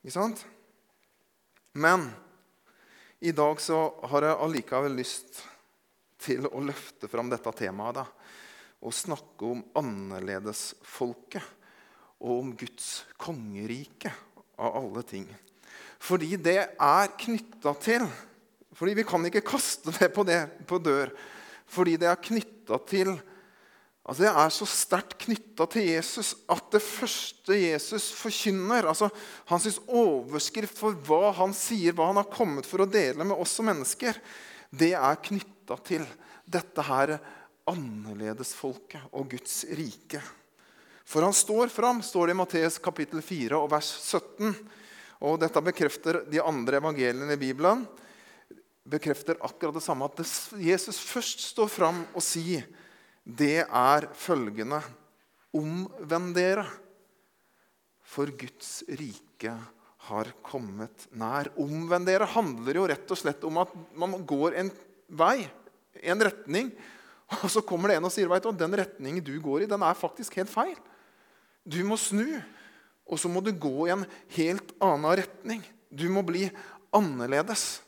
Ikke 0.00 0.14
sant? 0.14 0.46
Men 1.76 2.08
i 3.20 3.34
dag 3.36 3.60
så 3.60 3.82
har 4.08 4.24
jeg 4.24 4.40
allikevel 4.46 4.96
lyst 4.96 5.42
til 6.24 6.48
å 6.48 6.64
løfte 6.64 7.10
fram 7.12 7.28
dette 7.28 7.52
temaet. 7.60 8.00
Da, 8.00 8.06
og 8.82 8.96
snakke 8.96 9.52
om 9.52 9.60
annerledesfolket 9.76 11.60
og 12.22 12.38
om 12.38 12.52
Guds 12.56 13.02
kongerike 13.20 14.12
av 14.62 14.76
alle 14.78 15.02
ting. 15.06 15.26
Fordi 16.02 16.36
det 16.40 16.58
er 16.62 17.16
knytta 17.18 17.74
til 17.82 18.06
Fordi 18.72 18.94
vi 18.96 19.04
kan 19.04 19.22
ikke 19.28 19.44
kaste 19.44 19.92
det 19.98 20.08
på, 20.14 20.24
det 20.24 20.40
på 20.66 20.78
dør. 20.82 21.12
Fordi 21.68 21.98
det 22.00 22.08
er 22.08 22.24
knytta 22.24 22.78
til 22.88 23.12
altså 24.02 24.24
Det 24.24 24.30
er 24.32 24.48
så 24.50 24.66
sterkt 24.66 25.18
knytta 25.22 25.66
til 25.70 25.86
Jesus 25.92 26.32
at 26.50 26.72
det 26.74 26.82
første 26.82 27.54
Jesus 27.54 28.08
forkynner, 28.18 28.88
altså 28.90 29.06
hans 29.46 29.78
overskrift 29.86 30.74
for 30.74 30.96
hva 31.06 31.30
han 31.38 31.54
sier, 31.54 31.94
hva 31.94 32.08
han 32.10 32.18
har 32.18 32.32
kommet 32.32 32.66
for 32.66 32.82
å 32.82 32.90
dele 32.90 33.22
med 33.22 33.38
oss 33.38 33.54
som 33.60 33.70
mennesker, 33.70 34.18
det 34.74 34.90
er 34.98 35.22
knytta 35.22 35.78
til 35.86 36.02
dette 36.42 36.82
her 36.88 37.14
annerledesfolket 37.70 39.06
og 39.14 39.30
Guds 39.36 39.60
rike. 39.70 40.18
For 41.04 41.24
han 41.24 41.34
står 41.34 41.72
fram, 41.72 42.02
står 42.02 42.30
det 42.30 42.36
i 42.36 42.40
Matteus 42.40 42.78
kapittel 42.82 43.22
4 43.24 43.58
og 43.58 43.70
vers 43.72 43.90
17. 44.00 44.54
Og 45.22 45.38
dette 45.42 45.62
bekrefter 45.62 46.22
de 46.30 46.40
andre 46.42 46.80
evangeliene 46.82 47.34
i 47.34 47.40
Bibelen. 47.40 47.86
bekrefter 48.84 49.36
akkurat 49.40 49.74
det 49.74 49.82
samme, 49.82 50.04
At 50.04 50.18
Jesus 50.58 50.98
først 50.98 51.40
står 51.40 51.68
fram 51.68 52.04
og 52.14 52.22
sier 52.22 52.66
det 53.22 53.62
er 53.62 54.08
følgende 54.14 54.82
Omvend 55.54 56.34
dere, 56.34 56.64
for 58.02 58.26
Guds 58.26 58.82
rike 58.88 59.52
har 60.08 60.30
kommet 60.42 61.04
nær. 61.12 61.50
Omvend 61.60 62.08
dere 62.08 62.24
handler 62.24 62.78
jo 62.78 62.86
rett 62.88 63.12
og 63.12 63.20
slett 63.20 63.44
om 63.44 63.60
at 63.60 63.74
man 63.94 64.16
går 64.26 64.56
en 64.62 64.70
vei, 65.12 65.44
en 66.02 66.24
retning, 66.24 66.72
og 67.42 67.50
så 67.52 67.60
kommer 67.60 67.92
det 67.92 68.00
en 68.00 68.08
og 68.08 68.14
sier 68.14 68.32
veit 68.32 68.48
den 68.56 68.78
retningen 68.80 69.24
du 69.24 69.36
går 69.44 69.66
i, 69.66 69.70
den 69.70 69.84
er 69.84 69.98
faktisk 69.98 70.40
helt 70.40 70.50
feil. 70.50 70.74
Du 71.62 71.78
må 71.86 71.96
snu, 72.00 72.40
og 73.06 73.20
så 73.20 73.30
må 73.30 73.42
du 73.44 73.52
gå 73.54 73.86
i 73.86 73.94
en 73.94 74.04
helt 74.36 74.74
annen 74.82 75.18
retning. 75.22 75.62
Du 75.90 76.08
må 76.10 76.24
bli 76.26 76.48
annerledes. 76.94 77.82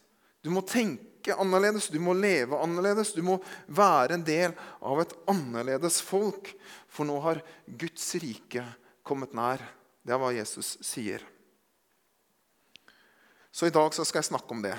Du 0.45 0.51
må 0.53 0.63
tenke 0.69 1.35
annerledes, 1.41 1.89
du 1.89 1.99
må 2.03 2.13
leve 2.17 2.59
annerledes. 2.61 3.15
Du 3.17 3.23
må 3.25 3.39
være 3.67 4.19
en 4.19 4.27
del 4.27 4.55
av 4.85 5.01
et 5.03 5.15
annerledes 5.31 6.01
folk. 6.05 6.53
For 6.87 7.09
nå 7.09 7.17
har 7.25 7.43
Guds 7.67 8.11
rike 8.23 8.65
kommet 9.07 9.35
nær. 9.37 9.63
Det 10.05 10.13
er 10.13 10.21
hva 10.21 10.35
Jesus 10.37 10.77
sier. 10.85 11.25
Så 13.55 13.71
i 13.71 13.75
dag 13.75 13.95
så 13.95 14.05
skal 14.05 14.21
jeg 14.21 14.33
snakke 14.33 14.53
om 14.53 14.63
det. 14.65 14.75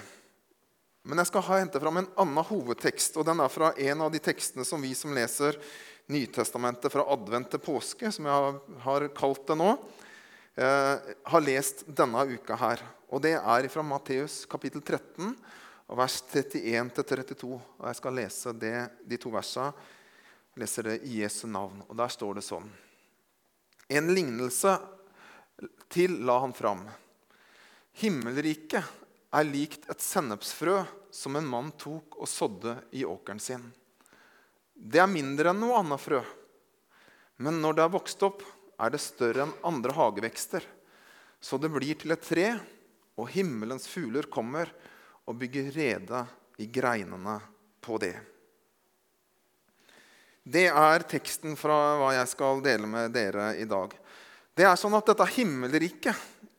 Men 1.05 1.21
jeg 1.21 1.29
skal 1.29 1.45
hente 1.47 1.79
fram 1.81 2.01
en 2.01 2.09
annen 2.21 2.47
hovedtekst. 2.49 3.17
og 3.17 3.25
Den 3.27 3.41
er 3.41 3.51
fra 3.53 3.71
en 3.77 4.01
av 4.05 4.13
de 4.13 4.21
tekstene 4.21 4.65
som 4.67 4.81
vi 4.81 4.93
som 4.97 5.13
leser 5.15 5.57
Nytestamentet 6.07 6.93
fra 6.93 7.05
advent 7.13 7.49
til 7.49 7.61
påske, 7.65 8.11
som 8.13 8.27
jeg 8.29 8.57
har 8.83 9.07
kalt 9.17 9.47
det 9.49 9.57
nå, 9.57 9.71
eh, 10.53 11.13
har 11.25 11.41
lest 11.41 11.81
denne 11.87 12.25
uka 12.29 12.55
her. 12.55 12.83
Og 13.09 13.21
Det 13.21 13.33
er 13.33 13.67
fra 13.69 13.81
Matteus 13.81 14.45
kapittel 14.45 14.81
13, 14.81 15.35
vers 15.87 16.21
31-32. 16.21 17.61
Og 17.79 17.87
Jeg 17.87 17.95
skal 17.95 18.13
lese 18.13 18.53
det, 18.53 18.89
de 19.05 19.17
to 19.17 19.29
versene. 19.29 19.73
Jeg 20.53 20.61
leser 20.61 20.83
det 20.83 21.03
i 21.03 21.21
Jesu 21.21 21.47
navn. 21.47 21.83
Og 21.89 21.95
Der 21.97 22.07
står 22.07 22.35
det 22.35 22.43
sånn. 22.43 22.69
En 23.89 24.07
lignelse 24.13 24.79
til 25.89 26.21
la 26.25 26.39
han 26.39 26.53
fram. 26.53 26.85
Himmelriket 27.93 28.83
er 29.33 29.43
likt 29.47 29.89
et 29.89 30.01
sennepsfrø 30.01 30.83
som 31.11 31.35
en 31.35 31.47
mann 31.47 31.71
tok 31.79 32.17
og 32.19 32.27
sådde 32.27 32.75
i 32.91 33.05
åkeren 33.05 33.39
sin. 33.39 33.71
Det 34.75 34.99
er 34.99 35.09
mindre 35.09 35.51
enn 35.51 35.61
noe 35.63 35.79
annet 35.79 36.03
frø, 36.03 36.19
men 37.43 37.59
når 37.63 37.77
det 37.77 37.83
er 37.85 37.95
vokst 37.95 38.23
opp, 38.27 38.43
er 38.75 38.91
det 38.91 38.99
større 39.03 39.45
enn 39.45 39.53
andre 39.67 39.95
hagevekster. 39.95 40.63
Så 41.39 41.59
det 41.61 41.71
blir 41.71 41.95
til 41.99 42.11
et 42.15 42.23
tre, 42.23 42.49
og 43.15 43.29
himmelens 43.31 43.87
fugler 43.87 44.27
kommer 44.31 44.71
og 45.25 45.37
bygger 45.39 45.71
rede 45.75 46.21
i 46.59 46.67
greinene 46.67 47.37
på 47.83 47.99
det. 48.01 48.15
Det 50.45 50.67
er 50.69 51.07
teksten 51.09 51.55
fra 51.57 51.95
hva 51.97 52.11
jeg 52.19 52.29
skal 52.29 52.59
dele 52.65 52.89
med 52.89 53.15
dere 53.15 53.53
i 53.57 53.65
dag. 53.65 53.95
Det 54.55 54.67
er 54.67 54.77
sånn 54.77 54.93
at 54.97 55.07
dette 55.09 55.25
himmelriket, 55.35 56.13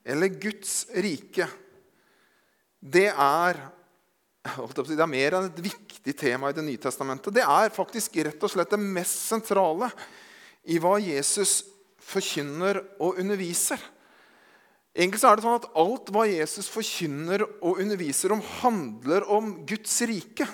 eller 0.06 0.32
Guds 0.40 0.86
rike, 1.02 1.46
det 2.80 3.08
er, 3.10 3.60
det 4.46 4.98
er 4.98 5.10
mer 5.10 5.36
enn 5.38 5.48
et 5.50 5.64
viktig 5.64 6.14
tema 6.18 6.50
i 6.50 6.56
Det 6.56 6.64
nye 6.64 6.80
testamentet. 6.80 7.34
Det 7.34 7.44
er 7.44 7.74
faktisk 7.74 8.16
rett 8.26 8.42
og 8.42 8.52
slett 8.52 8.72
det 8.72 8.80
mest 8.80 9.26
sentrale 9.28 9.90
i 10.66 10.78
hva 10.82 10.96
Jesus 11.02 11.60
forkynner 12.06 12.80
og 13.02 13.18
underviser. 13.22 13.80
Egentlig 14.96 15.20
så 15.20 15.30
er 15.30 15.36
det 15.36 15.44
sånn 15.44 15.58
at 15.58 15.72
Alt 15.76 16.12
hva 16.14 16.24
Jesus 16.28 16.70
forkynner 16.72 17.44
og 17.60 17.82
underviser 17.82 18.32
om, 18.32 18.44
handler 18.62 19.26
om 19.28 19.50
Guds 19.68 19.98
rike. 20.08 20.46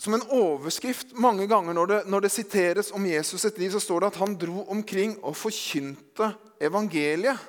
Som 0.00 0.16
en 0.16 0.26
overskrift 0.32 1.14
mange 1.20 1.46
ganger 1.48 1.76
når 1.76 1.90
det, 1.90 2.00
når 2.12 2.24
det 2.24 2.32
siteres 2.32 2.92
om 2.96 3.04
Jesus 3.08 3.42
sitt 3.44 3.58
liv, 3.60 3.72
så 3.72 3.80
står 3.84 4.04
det 4.04 4.12
at 4.12 4.20
han 4.22 4.36
dro 4.40 4.66
omkring 4.72 5.16
og 5.20 5.36
forkynte 5.36 6.32
evangeliet. 6.60 7.40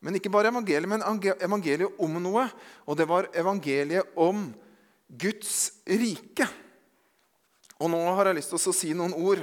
Men 0.00 0.16
ikke 0.16 0.32
bare 0.32 0.48
evangeliet, 0.48 0.88
men 0.88 1.04
evangeliet 1.44 2.00
om 2.00 2.20
noe. 2.24 2.46
Og 2.88 2.96
det 2.96 3.06
var 3.08 3.28
evangeliet 3.36 4.14
om 4.16 4.48
Guds 5.10 5.82
rike. 5.84 6.46
Og 7.80 7.90
nå 7.92 8.00
har 8.16 8.30
jeg 8.30 8.38
lyst 8.38 8.52
til 8.52 8.60
å 8.60 8.76
si 8.76 8.94
noen 8.96 9.16
ord. 9.16 9.42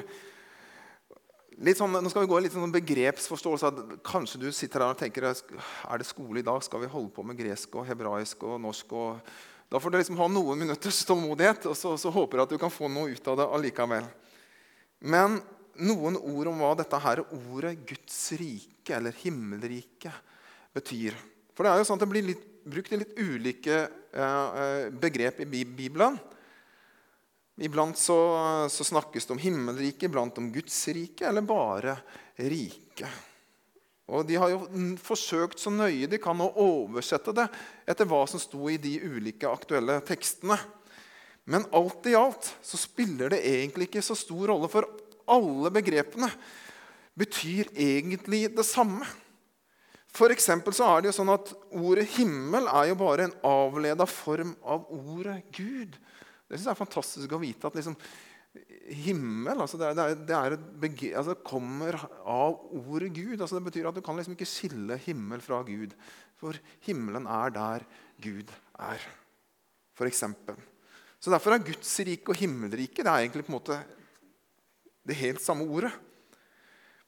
Sånn, 1.57 1.93
nå 1.93 2.09
skal 2.13 2.25
vi 2.25 2.29
gå 2.29 2.37
i 2.37 2.45
litt 2.45 2.53
sånn 2.53 2.73
begrepsforståelse. 2.73 3.71
Kanskje 4.05 4.41
du 4.43 4.47
sitter 4.53 4.85
her 4.85 4.93
og 4.93 4.99
tenker 4.99 5.25
er 5.29 6.01
det 6.01 6.05
skole 6.09 6.41
i 6.41 6.45
dag? 6.45 6.61
Skal 6.65 6.83
vi 6.83 6.89
holde 6.91 7.13
på 7.15 7.25
med 7.25 7.37
gresk 7.39 7.77
og 7.77 7.87
hebraisk 7.87 8.45
og 8.45 8.59
norsk? 8.61 8.93
Og 8.93 9.69
da 9.73 9.81
får 9.81 9.93
du 9.93 9.97
liksom 9.99 10.21
ha 10.21 10.29
noen 10.31 10.61
minutters 10.61 11.01
tålmodighet, 11.09 11.65
og 11.67 11.75
så, 11.75 11.95
så 11.99 12.13
håper 12.13 12.39
jeg 12.39 12.47
at 12.47 12.53
du 12.53 12.61
kan 12.61 12.73
få 12.73 12.89
noe 12.93 13.11
ut 13.11 13.29
av 13.33 13.39
det 13.41 13.49
allikevel. 13.57 14.05
Men 15.09 15.41
noen 15.81 16.17
ord 16.17 16.49
om 16.49 16.61
hva 16.61 16.71
dette 16.77 17.01
her 17.03 17.23
ordet 17.25 17.73
Guds 17.89 18.21
rike 18.39 18.95
eller 18.97 19.17
himmelrike 19.25 20.13
betyr. 20.77 21.17
For 21.57 21.65
det 21.65 21.73
er 21.73 21.81
jo 21.81 21.89
sånn 21.89 21.99
at 21.99 22.05
det 22.05 22.11
blir 22.13 22.27
litt, 22.31 22.43
brukt 22.67 22.93
litt 22.93 23.15
ulike 23.17 23.77
eh, 23.83 24.47
eh, 24.61 24.89
begrep 24.93 25.41
i 25.43 25.47
Bibelen. 25.49 26.19
Iblant 27.57 27.97
så, 27.97 28.17
så, 28.69 28.85
snakkes 28.85 29.25
det 29.25 29.33
om 29.33 29.41
himmelriket, 29.41 30.05
iblant 30.05 30.37
om 30.37 30.51
Guds 30.53 30.77
rike, 30.93 31.25
eller 31.25 31.41
bare 31.41 31.95
rike. 32.37 33.09
Og 34.07 34.27
De 34.29 34.37
har 34.39 34.53
jo 34.53 34.61
forsøkt 35.01 35.59
så 35.59 35.73
nøye 35.73 36.07
de 36.07 36.19
kan 36.21 36.37
å 36.39 36.51
oversette 36.63 37.33
det 37.35 37.47
etter 37.89 38.07
hva 38.07 38.21
som 38.29 38.39
sto 38.39 38.69
i 38.69 38.77
de 38.79 38.93
ulike 39.01 39.49
aktuelle 39.49 39.97
tekstene. 40.05 40.59
Men 41.49 41.65
alt 41.75 42.05
i 42.07 42.15
alt 42.15 42.51
så 42.61 42.77
spiller 42.79 43.33
det 43.33 43.41
egentlig 43.49 43.89
ikke 43.89 44.05
så 44.05 44.15
stor 44.19 44.51
rolle, 44.51 44.69
for 44.71 44.87
alle 45.27 45.73
begrepene 45.73 46.29
betyr 47.17 47.71
egentlig 47.73 48.45
det 48.53 48.67
samme. 48.67 49.07
For 50.17 50.33
så 50.73 50.87
er 50.89 51.03
det 51.03 51.11
jo 51.11 51.17
sånn 51.19 51.29
at 51.29 51.51
Ordet 51.77 52.07
'himmel' 52.15 52.69
er 52.71 52.87
jo 52.89 52.95
bare 52.97 53.27
en 53.27 53.35
avleda 53.45 54.07
form 54.09 54.55
av 54.65 54.87
ordet 54.89 55.43
Gud. 55.53 55.93
Det 56.47 56.55
synes 56.57 56.65
jeg 56.65 56.73
er 56.73 56.85
fantastisk 56.85 57.35
å 57.35 57.41
vite. 57.41 57.67
at 57.67 57.75
liksom, 57.77 57.97
Himmel 58.87 59.59
altså 59.61 59.77
det, 59.77 59.89
er, 59.91 60.15
det, 60.15 60.33
er 60.33 60.55
bege, 60.81 61.11
altså 61.13 61.35
det, 61.35 61.43
kommer 61.45 61.97
av 62.23 62.55
ordet 62.71 63.11
Gud. 63.13 63.41
Altså 63.41 63.59
det 63.59 63.67
betyr 63.67 63.89
at 63.89 63.97
Du 63.97 64.01
kan 64.01 64.17
liksom 64.17 64.33
ikke 64.33 64.49
skille 64.49 64.97
himmel 65.03 65.43
fra 65.43 65.61
Gud. 65.67 65.93
For 66.39 66.57
himmelen 66.87 67.27
er 67.27 67.53
der 67.53 67.85
Gud 68.23 68.49
er. 68.79 69.03
Eksempel. 70.07 70.57
Så 71.19 71.33
Derfor 71.33 71.55
er 71.55 71.65
Guds 71.65 71.91
rike 72.05 72.31
og 72.31 72.37
himmelriket 72.37 73.03
det 73.03 73.11
er 73.11 73.23
egentlig 73.25 73.45
på 73.47 73.51
en 73.51 73.57
måte 73.57 73.77
det 75.07 75.17
helt 75.17 75.41
samme 75.41 75.65
ordet. 75.65 75.91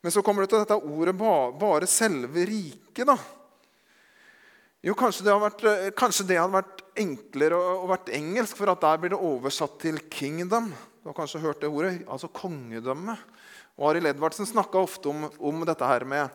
Men 0.02 0.14
så 0.16 0.24
kommer 0.24 0.46
det 0.46 0.54
til 0.54 0.64
dette 0.64 0.80
ordet 0.80 1.16
bare 1.18 1.88
selve 1.90 2.46
riket. 2.48 3.06
da. 3.08 3.18
Jo, 4.80 4.94
kanskje 4.96 5.26
det, 5.28 5.34
vært, 5.36 5.64
eh, 5.68 5.90
kanskje 5.92 6.26
det, 6.30 6.38
hadde 6.40 6.56
vært 6.56 6.84
enklere 6.96 7.58
å, 7.58 7.82
å 7.84 7.90
vært 7.90 8.14
engelsk, 8.16 8.56
for 8.56 8.72
at 8.72 8.80
der 8.80 9.02
blir 9.02 9.12
det 9.12 9.20
oversatt 9.20 9.76
til 9.82 10.00
'kingdom'. 10.00 10.72
Du 11.04 11.10
har 11.10 11.18
kanskje 11.18 11.42
hørt 11.44 11.60
det 11.60 11.68
ordet? 11.68 12.06
Altså 12.08 12.30
kongedømme. 12.32 13.18
Og 13.80 13.90
Arild 13.90 14.08
Edvardsen 14.08 14.48
snakka 14.48 14.80
ofte 14.80 15.10
om, 15.12 15.28
om, 15.40 15.66
dette 15.68 15.88
her 15.88 16.06
med 16.08 16.30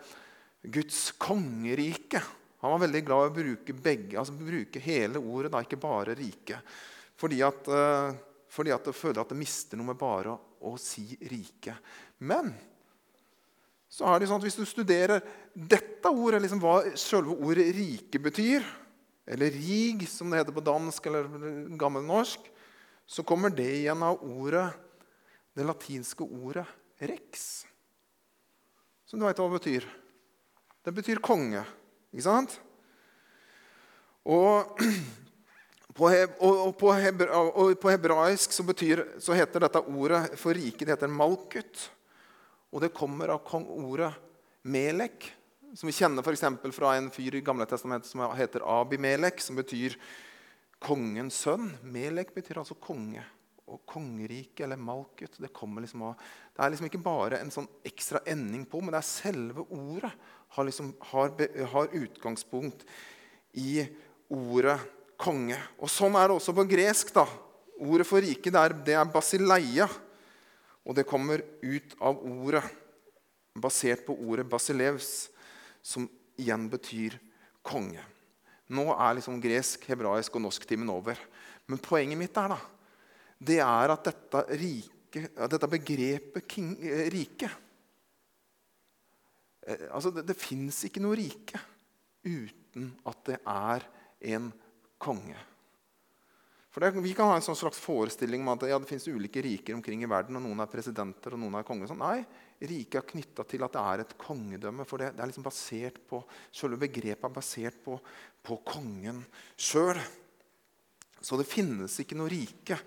Guds 0.64 1.12
kongerike. 1.20 2.20
Han 2.60 2.72
var 2.72 2.84
veldig 2.86 3.02
glad 3.04 3.24
i 3.24 3.32
å 3.32 3.36
bruke, 3.36 3.76
begge, 3.76 4.16
altså 4.16 4.36
bruke 4.36 4.80
hele 4.80 5.20
ordet, 5.20 5.52
da, 5.52 5.60
ikke 5.60 5.80
bare 5.80 6.16
rike. 6.16 6.60
Fordi 7.20 7.42
at, 7.44 7.68
uh, 7.68 8.12
fordi 8.48 8.72
at 8.72 8.88
det 8.88 8.96
føler 8.96 9.20
at 9.20 9.28
det 9.28 9.36
mister 9.36 9.76
noe 9.76 9.92
med 9.92 10.00
bare 10.00 10.32
å, 10.32 10.38
å 10.64 10.76
si 10.80 11.04
rike. 11.28 11.76
Men 12.24 12.48
så 13.94 14.08
er 14.10 14.18
det 14.18 14.26
sånn 14.26 14.40
at 14.40 14.46
hvis 14.48 14.58
du 14.58 14.64
studerer 14.66 15.22
dette 15.54 16.10
ordet, 16.10 16.40
liksom 16.42 16.62
hva 16.62 16.80
selve 16.98 17.36
ordet 17.36 17.68
'rike' 17.76 18.18
betyr, 18.22 18.64
eller 19.26 19.54
'rig', 19.54 20.08
som 20.10 20.30
det 20.30 20.40
heter 20.40 20.56
på 20.56 20.64
dansk 20.66 21.06
eller 21.06 21.28
gammelnorsk, 21.78 22.50
så 23.06 23.22
kommer 23.22 23.54
det 23.54 23.70
igjen 23.70 24.02
av 24.02 24.18
ordet, 24.18 24.66
det 25.54 25.66
latinske 25.68 26.26
ordet 26.26 26.66
'rex'. 26.98 27.66
Som 29.06 29.20
du 29.20 29.26
veit 29.28 29.38
hva 29.38 29.46
det 29.46 29.60
betyr. 29.60 29.86
Det 30.84 30.92
betyr 30.94 31.22
konge. 31.22 31.62
Ikke 32.10 32.26
sant? 32.26 32.58
Og 34.34 34.74
på, 35.94 36.10
hebraisk 37.90 38.52
så, 38.52 38.64
betyr, 38.66 39.04
så, 39.22 39.36
heter 39.38 39.60
dette 39.62 39.78
ordet 39.86 40.34
for 40.40 40.50
riket 40.56 40.88
det 40.88 40.96
heter 40.96 41.12
malkut. 41.12 41.90
Og 42.74 42.82
det 42.82 42.94
kommer 42.96 43.30
av 43.30 43.54
ordet 43.54 44.10
Melek, 44.66 45.28
som 45.78 45.86
vi 45.86 45.94
kjenner 45.94 46.26
for 46.26 46.72
fra 46.74 46.96
en 46.96 47.10
fyr 47.14 47.36
i 47.38 47.42
Gamle 47.44 47.66
testamentet 47.70 48.10
som 48.10 48.22
heter 48.34 48.64
Abimelek, 48.66 49.38
som 49.40 49.54
betyr 49.54 49.94
kongens 50.82 51.38
sønn. 51.44 51.70
Melek 51.86 52.34
betyr 52.34 52.58
altså 52.58 52.74
konge. 52.74 53.22
Og 53.70 53.80
kongerike, 53.88 54.64
eller 54.66 54.76
Malkut, 54.76 55.38
det, 55.38 55.48
liksom 55.48 56.02
av, 56.02 56.18
det 56.52 56.64
er 56.64 56.72
liksom 56.74 56.88
ikke 56.90 57.04
bare 57.04 57.38
en 57.40 57.52
sånn 57.54 57.68
ekstra 57.86 58.20
ending 58.28 58.66
på, 58.68 58.82
men 58.82 58.92
det 58.92 59.00
er 59.00 59.08
selve 59.08 59.64
ordet 59.70 60.10
har, 60.54 60.66
liksom, 60.66 60.90
har, 61.12 61.32
har 61.72 61.96
utgangspunkt 61.96 62.84
i 63.56 63.86
ordet 64.34 64.76
konge. 65.20 65.56
Og 65.78 65.90
Sånn 65.90 66.18
er 66.18 66.28
det 66.28 66.36
også 66.40 66.54
på 66.58 66.66
gresk. 66.74 67.14
da. 67.14 67.24
Ordet 67.84 68.06
for 68.06 68.22
rike 68.22 68.50
det 68.50 68.60
er, 68.60 68.76
det 68.90 68.98
er 68.98 69.14
basileia. 69.14 69.88
Og 70.84 70.96
det 70.96 71.06
kommer 71.08 71.42
ut 71.64 71.94
av 72.04 72.20
ordet, 72.20 72.64
basert 73.54 74.04
på 74.06 74.16
ordet 74.26 74.46
basilevs, 74.50 75.30
som 75.84 76.08
igjen 76.40 76.66
betyr 76.72 77.16
konge. 77.64 78.02
Nå 78.74 78.86
er 78.94 79.18
liksom 79.18 79.40
gresk, 79.42 79.84
hebraisk 79.90 80.36
og 80.36 80.46
norsktimen 80.46 80.90
over. 80.92 81.18
Men 81.68 81.80
poenget 81.82 82.20
mitt 82.20 82.36
er 82.40 82.54
da, 82.54 82.58
det 83.44 83.60
er 83.64 83.92
at 83.92 84.08
dette, 84.08 84.42
rike, 84.60 85.24
dette 85.36 85.70
begrepet 85.70 86.48
king, 86.50 86.74
eh, 86.80 87.06
rike 87.12 87.48
eh, 89.66 89.86
altså 89.90 90.12
Det, 90.14 90.24
det 90.28 90.36
fins 90.38 90.82
ikke 90.88 91.02
noe 91.04 91.16
rike 91.18 91.60
uten 92.24 92.90
at 93.04 93.20
det 93.28 93.38
er 93.40 93.84
en 94.34 94.48
konge. 95.00 95.36
For 96.74 96.82
det, 96.82 96.98
Vi 96.98 97.12
kan 97.14 97.28
ha 97.30 97.36
en 97.38 97.44
sånn 97.44 97.54
slags 97.54 97.78
forestilling 97.78 98.42
om 98.42 98.50
at 98.50 98.64
ja, 98.66 98.80
det 98.82 98.88
fins 98.90 99.06
ulike 99.06 99.38
riker 99.44 99.76
omkring 99.76 100.00
i 100.02 100.08
verden, 100.10 100.34
og 100.34 100.42
noen 100.42 100.64
er 100.64 100.70
presidenter 100.72 101.36
og 101.36 101.38
noen 101.38 101.54
er 101.60 101.66
konger. 101.66 101.86
Sånn. 101.86 102.00
Nei, 102.02 102.24
riket 102.66 102.96
er 102.98 103.10
knytta 103.12 103.44
til 103.46 103.62
at 103.62 103.76
det 103.76 103.82
er 103.92 104.00
et 104.02 104.14
kongedømme. 104.18 104.82
For 104.90 104.98
det, 104.98 105.12
det 105.14 105.22
er 105.22 105.30
liksom 105.30 105.44
basert 105.46 106.00
på, 106.10 106.18
Selve 106.50 106.80
begrepet 106.82 107.28
er 107.28 107.36
basert 107.36 107.76
på, 107.84 107.94
på 108.42 108.56
kongen 108.66 109.20
sjøl. 109.54 110.00
Så 111.22 111.38
det 111.38 111.46
finnes 111.46 111.94
ikke 112.02 112.18
noe 112.18 112.32
rike 112.32 112.80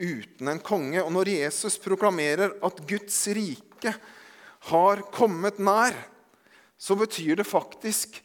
uten 0.00 0.48
en 0.48 0.62
konge. 0.64 1.02
Og 1.04 1.12
når 1.12 1.34
Jesus 1.34 1.76
proklamerer 1.84 2.54
at 2.64 2.80
Guds 2.88 3.18
rike 3.36 3.92
har 4.70 5.02
kommet 5.12 5.60
nær, 5.60 5.92
så 6.80 6.96
betyr 6.96 7.42
det 7.42 7.46
faktisk 7.48 8.16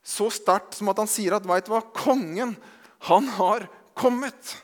så 0.00 0.30
sterkt 0.32 0.78
som 0.78 0.88
at 0.88 1.04
han 1.04 1.12
sier 1.12 1.36
at 1.36 1.44
veit 1.44 1.68
du 1.68 1.74
hva, 1.74 1.82
kongen 1.92 2.56
han 3.04 3.28
har 3.36 3.68
kommet 3.68 3.76
kommet. 4.00 4.56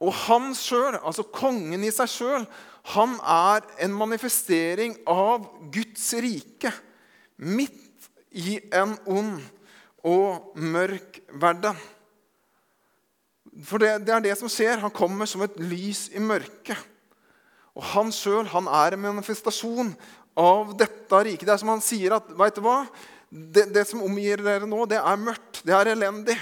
Og 0.00 0.14
han 0.26 0.54
sjøl, 0.56 0.96
altså 0.96 1.26
kongen 1.28 1.84
i 1.84 1.92
seg 1.92 2.08
sjøl, 2.08 2.46
han 2.94 3.18
er 3.20 3.66
en 3.84 3.92
manifestering 3.92 4.96
av 5.10 5.44
Guds 5.72 6.06
rike 6.24 6.72
midt 7.36 8.08
i 8.32 8.56
en 8.72 8.94
ond 9.10 9.36
og 10.06 10.56
mørk 10.56 11.20
verden. 11.42 11.76
For 13.66 13.82
det, 13.82 14.06
det, 14.06 14.14
er 14.14 14.24
det 14.24 14.38
som 14.38 14.48
skjer. 14.48 14.80
Han 14.80 14.94
kommer 14.94 15.28
som 15.28 15.42
et 15.44 15.58
lys 15.60 16.06
i 16.16 16.22
mørket. 16.22 16.78
Og 17.76 17.84
han 17.92 18.12
sjøl 18.14 18.48
er 18.48 18.96
en 18.96 19.04
manifestasjon 19.04 19.92
av 20.40 20.72
dette 20.78 21.20
riket. 21.26 21.44
Det 21.44 21.54
er 21.54 21.60
som 21.60 21.74
han 21.74 21.84
sier 21.84 22.16
at 22.16 22.30
Veit 22.38 22.56
du 22.56 22.64
hva? 22.64 22.84
Det, 23.30 23.68
det 23.74 23.84
som 23.86 24.02
omgir 24.02 24.40
dere 24.42 24.66
nå, 24.66 24.86
det 24.90 24.98
er 24.98 25.20
mørkt. 25.20 25.60
Det 25.66 25.76
er 25.76 25.92
elendig. 25.92 26.38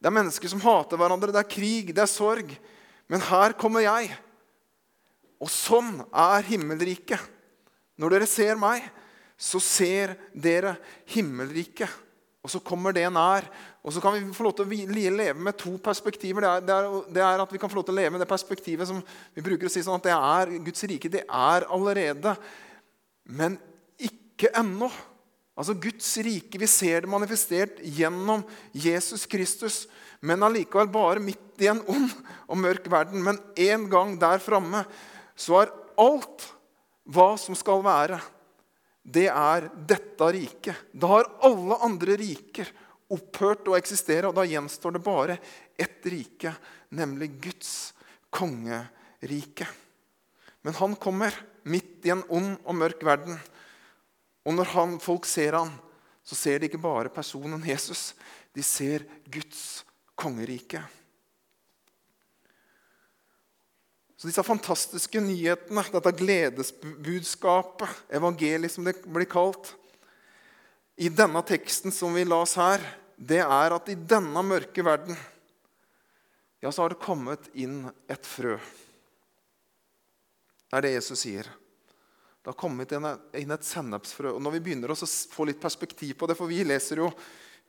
Det 0.00 0.08
er 0.08 0.16
mennesker 0.16 0.48
som 0.48 0.62
hater 0.64 0.96
hverandre, 0.96 1.32
det 1.34 1.42
er 1.42 1.52
krig, 1.52 1.92
det 1.92 2.00
er 2.00 2.08
sorg. 2.08 2.54
Men 3.10 3.24
her 3.28 3.52
kommer 3.60 3.84
jeg. 3.84 4.14
Og 5.40 5.50
sånn 5.52 5.98
er 6.08 6.46
himmelriket. 6.48 7.20
Når 8.00 8.14
dere 8.14 8.28
ser 8.28 8.56
meg, 8.60 8.86
så 9.40 9.60
ser 9.60 10.14
dere 10.32 10.74
himmelriket. 11.12 11.88
Og 12.40 12.48
så 12.52 12.62
kommer 12.64 12.96
det 12.96 13.04
nær. 13.12 13.44
Og 13.84 13.92
så 13.92 14.00
kan 14.00 14.16
vi 14.16 14.32
få 14.36 14.46
lov 14.46 14.54
til 14.56 14.68
å 14.68 14.92
leve 15.12 15.36
med 15.36 15.56
to 15.60 15.74
perspektiver. 15.84 16.44
Det 16.44 16.50
er, 16.50 16.64
det, 16.64 16.76
er, 16.76 17.12
det 17.16 17.24
er, 17.24 17.44
at 17.44 17.52
vi 17.52 17.60
kan 17.60 17.72
få 17.72 17.80
lov 17.80 17.88
til 17.88 17.96
å 17.96 18.00
leve 18.00 18.14
med 18.14 18.24
det 18.24 18.28
perspektivet 18.30 18.88
som 18.88 19.00
vi 19.36 19.44
bruker 19.44 19.68
å 19.68 19.72
si 19.72 19.84
sånn 19.84 20.00
at 20.00 20.08
det 20.08 20.16
er 20.16 20.54
Guds 20.64 20.84
rike. 20.88 21.12
Det 21.12 21.26
er 21.26 21.68
allerede, 21.68 22.34
men 23.36 23.60
ikke 24.00 24.52
ennå. 24.56 24.88
Altså 25.60 25.76
Guds 25.76 26.08
rike. 26.24 26.56
Vi 26.56 26.68
ser 26.70 27.04
det 27.04 27.12
manifestert 27.12 27.82
gjennom 27.84 28.46
Jesus 28.72 29.26
Kristus. 29.28 29.82
Men 30.24 30.44
allikevel 30.44 30.88
bare 30.92 31.20
midt 31.20 31.60
i 31.60 31.68
en 31.68 31.82
ond 31.84 32.14
og 32.48 32.60
mørk 32.60 32.88
verden. 32.92 33.20
Men 33.24 33.40
en 33.60 33.84
gang 33.92 34.16
der 34.20 34.40
framme 34.40 34.86
så 35.36 35.62
er 35.62 35.74
alt 36.00 36.48
hva 37.10 37.34
som 37.40 37.56
skal 37.58 37.82
være, 37.84 38.20
det 39.02 39.26
er 39.32 39.68
dette 39.88 40.26
riket. 40.36 40.86
Da 40.92 41.08
har 41.14 41.30
alle 41.44 41.78
andre 41.84 42.16
riker 42.20 42.68
opphørt 43.10 43.68
å 43.68 43.76
eksistere, 43.78 44.28
og 44.28 44.36
da 44.36 44.46
gjenstår 44.46 44.94
det 44.94 45.02
bare 45.02 45.38
ett 45.80 46.04
rike, 46.12 46.52
nemlig 46.94 47.32
Guds 47.42 47.72
kongerike. 48.30 49.66
Men 50.62 50.76
han 50.78 50.94
kommer 51.00 51.34
midt 51.64 52.06
i 52.06 52.12
en 52.14 52.22
ond 52.28 52.52
og 52.62 52.76
mørk 52.76 53.02
verden. 53.08 53.40
Og 54.46 54.56
når 54.56 54.72
han, 54.74 54.96
folk 55.02 55.28
ser 55.28 55.58
han, 55.58 55.72
så 56.24 56.36
ser 56.38 56.60
de 56.60 56.68
ikke 56.70 56.80
bare 56.80 57.12
personen 57.12 57.62
Jesus. 57.66 58.14
De 58.56 58.62
ser 58.64 59.04
Guds 59.30 59.82
kongerike. 60.18 60.82
Så 64.20 64.28
disse 64.28 64.44
fantastiske 64.44 65.20
nyhetene, 65.24 65.84
dette 65.94 66.12
gledesbudskapet, 66.18 68.02
evangeliet 68.12 68.74
som 68.74 68.84
det 68.84 68.98
blir 69.06 69.28
kalt, 69.30 69.72
i 71.00 71.08
denne 71.08 71.40
teksten 71.48 71.94
som 71.94 72.12
vi 72.12 72.26
las 72.28 72.52
her, 72.60 72.84
det 73.16 73.40
er 73.40 73.72
at 73.72 73.88
i 73.88 73.96
denne 73.96 74.42
mørke 74.44 74.84
verden 74.84 75.16
ja, 76.60 76.68
så 76.68 76.82
har 76.82 76.92
det 76.92 77.00
kommet 77.00 77.48
inn 77.56 77.86
et 78.12 78.26
frø. 78.28 78.58
Det 80.68 80.76
er 80.76 80.84
det 80.84 80.92
Jesus 80.92 81.22
sier. 81.24 81.48
Det 82.50 82.56
har 82.56 82.66
kommet 82.66 82.90
inn 83.38 83.52
et 83.54 83.62
sennepsfrø. 83.62 84.32
Og 84.34 84.40
når 84.42 84.56
vi 84.56 84.60
begynner 84.64 84.90
å 84.90 84.96
få 84.98 85.44
litt 85.46 85.60
perspektiv 85.62 86.16
på 86.18 86.26
det, 86.26 86.34
for 86.34 86.50
vi 86.50 86.64
leser 86.66 86.98
jo, 86.98 87.06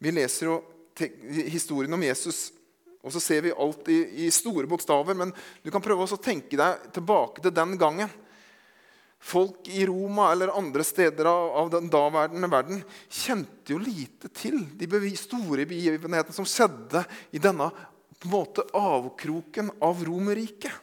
vi 0.02 0.10
leser 0.16 0.48
jo 0.48 0.56
historien 1.54 1.94
om 1.94 2.02
Jesus, 2.02 2.48
og 3.06 3.14
så 3.14 3.22
ser 3.22 3.44
vi 3.46 3.52
alt 3.54 3.92
i, 3.94 4.00
i 4.26 4.32
store 4.34 4.66
bokstaver, 4.72 5.14
men 5.20 5.30
du 5.62 5.70
kan 5.70 5.86
prøve 5.86 6.08
å 6.10 6.18
tenke 6.18 6.58
deg 6.58 6.90
tilbake 6.98 7.46
til 7.46 7.54
den 7.54 7.78
gangen. 7.78 8.10
Folk 9.22 9.70
i 9.70 9.86
Roma 9.86 10.32
eller 10.34 10.50
andre 10.58 10.82
steder 10.88 11.30
av, 11.30 11.52
av 11.62 11.70
den 11.78 11.94
daværende 11.94 12.50
verden 12.50 12.82
kjente 13.06 13.76
jo 13.76 13.78
lite 13.86 14.34
til 14.34 14.64
de 14.82 15.14
store 15.14 15.68
begivenhetene 15.70 16.40
som 16.40 16.50
skjedde 16.50 17.06
i 17.30 17.44
denne 17.44 17.70
på 18.18 18.32
en 18.32 18.34
måte 18.34 18.66
avkroken 18.74 19.70
av 19.78 20.02
Romerriket. 20.10 20.74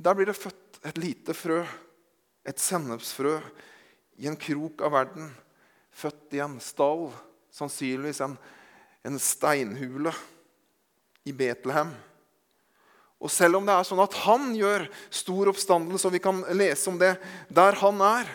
Der 0.00 0.18
blir 0.18 0.26
det 0.26 0.34
født 0.34 0.59
et 0.84 1.00
lite 1.00 1.34
frø, 1.36 1.60
et 2.46 2.60
sennepsfrø, 2.60 3.38
i 4.20 4.28
en 4.28 4.36
krok 4.36 4.82
av 4.84 4.94
verden. 4.94 5.30
Født 5.92 6.36
i 6.36 6.42
en 6.44 6.58
stall, 6.62 7.08
sannsynligvis 7.52 8.22
en, 8.24 8.36
en 9.04 9.18
steinhule 9.20 10.12
i 11.28 11.32
Betlehem. 11.36 11.92
Og 13.20 13.32
selv 13.32 13.58
om 13.58 13.66
det 13.68 13.74
er 13.74 13.84
sånn 13.84 14.00
at 14.00 14.16
han 14.24 14.52
gjør 14.56 14.86
stor 15.12 15.50
oppstandelse, 15.52 16.08
og 16.08 16.14
vi 16.16 16.22
kan 16.24 16.40
lese 16.56 16.88
om 16.88 17.00
det 17.00 17.14
der 17.52 17.76
han 17.82 18.00
er, 18.04 18.30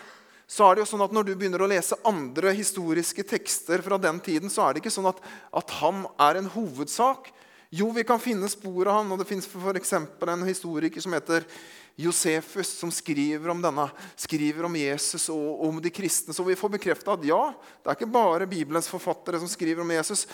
så 0.45 0.67
er 0.67 0.75
det 0.75 0.83
jo 0.83 0.91
sånn 0.91 1.05
at 1.07 1.13
når 1.15 1.25
du 1.25 1.31
begynner 1.33 1.63
å 1.65 1.69
lese 1.69 1.97
andre 2.05 2.51
historiske 2.53 3.25
tekster 3.25 3.81
fra 3.81 3.97
den 3.97 4.19
tiden, 4.21 4.51
så 4.53 4.67
er 4.67 4.75
det 4.75 4.83
ikke 4.83 4.93
sånn 4.93 5.09
at, 5.09 5.17
at 5.49 5.73
han 5.79 6.03
er 6.21 6.37
en 6.37 6.51
hovedsak. 6.53 7.31
Jo, 7.73 7.89
vi 7.95 8.05
kan 8.05 8.21
finne 8.21 8.49
spor 8.51 8.85
av 8.85 8.99
han, 8.99 9.09
og 9.09 9.19
det 9.19 9.27
fins 9.29 9.49
f.eks. 9.49 9.95
en 9.97 10.45
historiker 10.45 11.01
som 11.01 11.17
heter 11.17 11.47
Josefus 11.95 12.73
som 12.75 12.91
skriver 12.91 13.49
om 13.49 13.61
denne, 13.63 13.87
skriver 14.19 14.67
om 14.67 14.75
Jesus 14.75 15.29
og 15.31 15.63
om 15.69 15.77
de 15.83 15.91
kristne. 15.93 16.35
Så 16.35 16.43
vi 16.43 16.57
får 16.59 16.73
bekrefta 16.75 17.15
at 17.15 17.23
ja, 17.27 17.39
det 17.83 17.91
er 17.91 17.97
ikke 17.97 18.11
bare 18.11 18.49
Bibelens 18.51 18.91
forfattere 18.91 19.39
som 19.39 19.51
skriver 19.51 19.85
om 19.85 19.93
Jesus. 19.95 20.25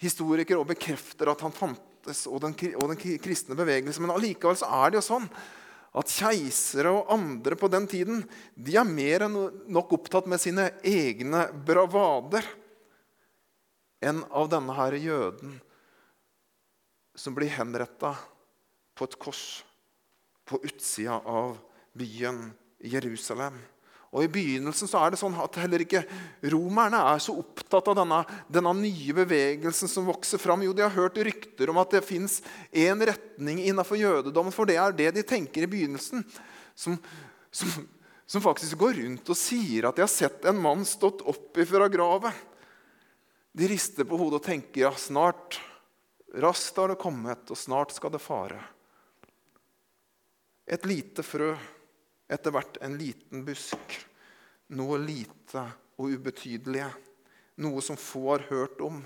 Historikere 0.00 0.60
og 0.60 0.70
bekrefter 0.70 1.28
at 1.32 1.44
han 1.44 1.52
fantes, 1.52 2.24
og 2.30 2.40
den, 2.44 2.56
og 2.80 2.88
den 2.94 3.20
kristne 3.20 3.58
bevegelse. 3.58 4.00
Men 4.00 4.14
allikevel 4.16 4.56
så 4.56 4.70
er 4.80 4.92
det 4.94 5.02
jo 5.02 5.08
sånn 5.10 5.28
at 5.96 6.12
keisere 6.12 6.92
og 6.92 7.12
andre 7.12 7.56
på 7.56 7.68
den 7.72 7.86
tiden 7.88 8.24
de 8.56 8.76
er 8.76 8.88
mer 8.88 9.26
enn 9.26 9.36
nok 9.72 9.94
opptatt 9.96 10.28
med 10.28 10.40
sine 10.40 10.68
egne 10.84 11.46
bravader 11.64 12.44
enn 14.04 14.20
av 14.28 14.50
denne 14.52 14.76
her 14.76 14.96
jøden 15.00 15.56
som 17.16 17.36
blir 17.36 17.52
henretta 17.56 18.12
på 18.96 19.08
et 19.08 19.16
kors 19.20 19.46
på 20.46 20.60
utsida 20.64 21.20
av 21.26 21.56
byen 21.96 22.50
Jerusalem. 22.80 23.58
Og 24.16 24.24
I 24.24 24.30
begynnelsen 24.32 24.88
så 24.88 25.00
er 25.02 25.12
det 25.12 25.18
sånn 25.20 25.34
at 25.42 25.58
heller 25.60 25.82
ikke 25.82 26.04
romerne 26.52 27.02
er 27.10 27.20
så 27.20 27.34
opptatt 27.36 27.90
av 27.90 27.98
denne, 27.98 28.22
denne 28.48 28.72
nye 28.78 29.16
bevegelsen 29.16 29.90
som 29.90 30.06
vokser 30.08 30.40
fram. 30.40 30.62
Jo, 30.64 30.72
de 30.76 30.84
har 30.86 30.94
hørt 30.94 31.18
rykter 31.20 31.72
om 31.72 31.80
at 31.82 31.92
det 31.92 32.04
fins 32.06 32.38
én 32.70 33.02
retning 33.10 33.60
innenfor 33.66 33.98
jødedommen. 34.00 34.54
For 34.54 34.68
det 34.68 34.78
er 34.80 34.96
det 34.96 35.10
de 35.18 35.26
tenker 35.26 35.66
i 35.66 35.70
begynnelsen. 35.70 36.24
Som, 36.72 36.96
som, 37.50 37.74
som, 38.24 38.44
faktisk 38.44 38.78
går 38.80 39.02
rundt 39.02 39.32
og 39.32 39.40
sier 39.40 39.88
at 39.88 39.98
de 39.98 40.06
har 40.06 40.12
sett 40.12 40.48
en 40.48 40.62
mann 40.64 40.86
stått 40.88 41.24
opp 41.26 41.60
fra 41.68 41.90
graven. 41.92 42.44
De 43.56 43.68
rister 43.68 44.08
på 44.08 44.20
hodet 44.20 44.40
og 44.40 44.46
tenker 44.46 44.86
ja, 44.86 44.94
snart, 44.96 45.58
raskt 46.40 46.76
har 46.80 46.92
det 46.92 47.00
kommet, 47.00 47.48
og 47.48 47.58
snart 47.58 47.92
skal 47.96 48.12
det 48.12 48.20
fare. 48.22 48.60
Et 50.66 50.86
lite 50.86 51.22
frø, 51.22 51.52
etter 52.26 52.50
hvert 52.50 52.80
en 52.82 52.96
liten 52.98 53.44
busk. 53.46 53.98
Noe 54.74 54.98
lite 54.98 55.62
og 55.96 56.16
ubetydelige. 56.16 56.88
Noe 57.62 57.82
som 57.84 57.98
få 58.00 58.24
har 58.32 58.48
hørt 58.50 58.82
om. 58.82 58.98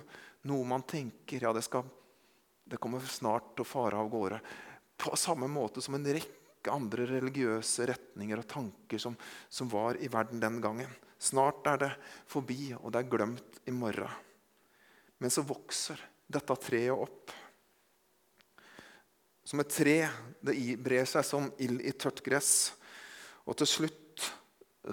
Noe 0.49 0.65
man 0.65 0.87
tenker 0.89 1.45
ja, 1.45 1.53
det, 1.53 1.63
skal, 1.67 1.85
det 2.65 2.81
kommer 2.81 3.05
snart 3.05 3.53
til 3.53 3.67
å 3.67 3.69
fare 3.69 4.01
av 4.01 4.09
gårde. 4.09 4.41
på 4.97 5.17
samme 5.17 5.49
måte 5.49 5.81
som 5.85 5.95
en 5.97 6.09
rekke 6.09 6.73
andre 6.73 7.07
religiøse 7.09 7.87
retninger 7.89 8.41
og 8.41 8.49
tanker 8.49 9.01
som, 9.01 9.15
som 9.49 9.69
var 9.69 10.01
i 10.01 10.09
verden 10.09 10.41
den 10.41 10.61
gangen. 10.65 10.91
Snart 11.21 11.67
er 11.69 11.79
det 11.85 11.93
forbi, 12.29 12.73
og 12.73 12.93
det 12.93 13.03
er 13.03 13.13
glemt 13.13 13.61
i 13.69 13.73
morgen. 13.77 14.09
Men 15.21 15.33
så 15.33 15.45
vokser 15.45 16.01
dette 16.25 16.57
treet 16.57 16.97
opp. 16.97 17.33
Som 19.51 19.65
et 19.65 19.73
tre. 19.75 19.97
Det 20.47 20.55
brer 20.79 21.09
seg 21.11 21.25
som 21.27 21.49
ild 21.59 21.81
i 21.83 21.91
tørt 21.99 22.21
gress. 22.23 22.71
Og 23.51 23.57
til 23.59 23.67
slutt 23.67 24.29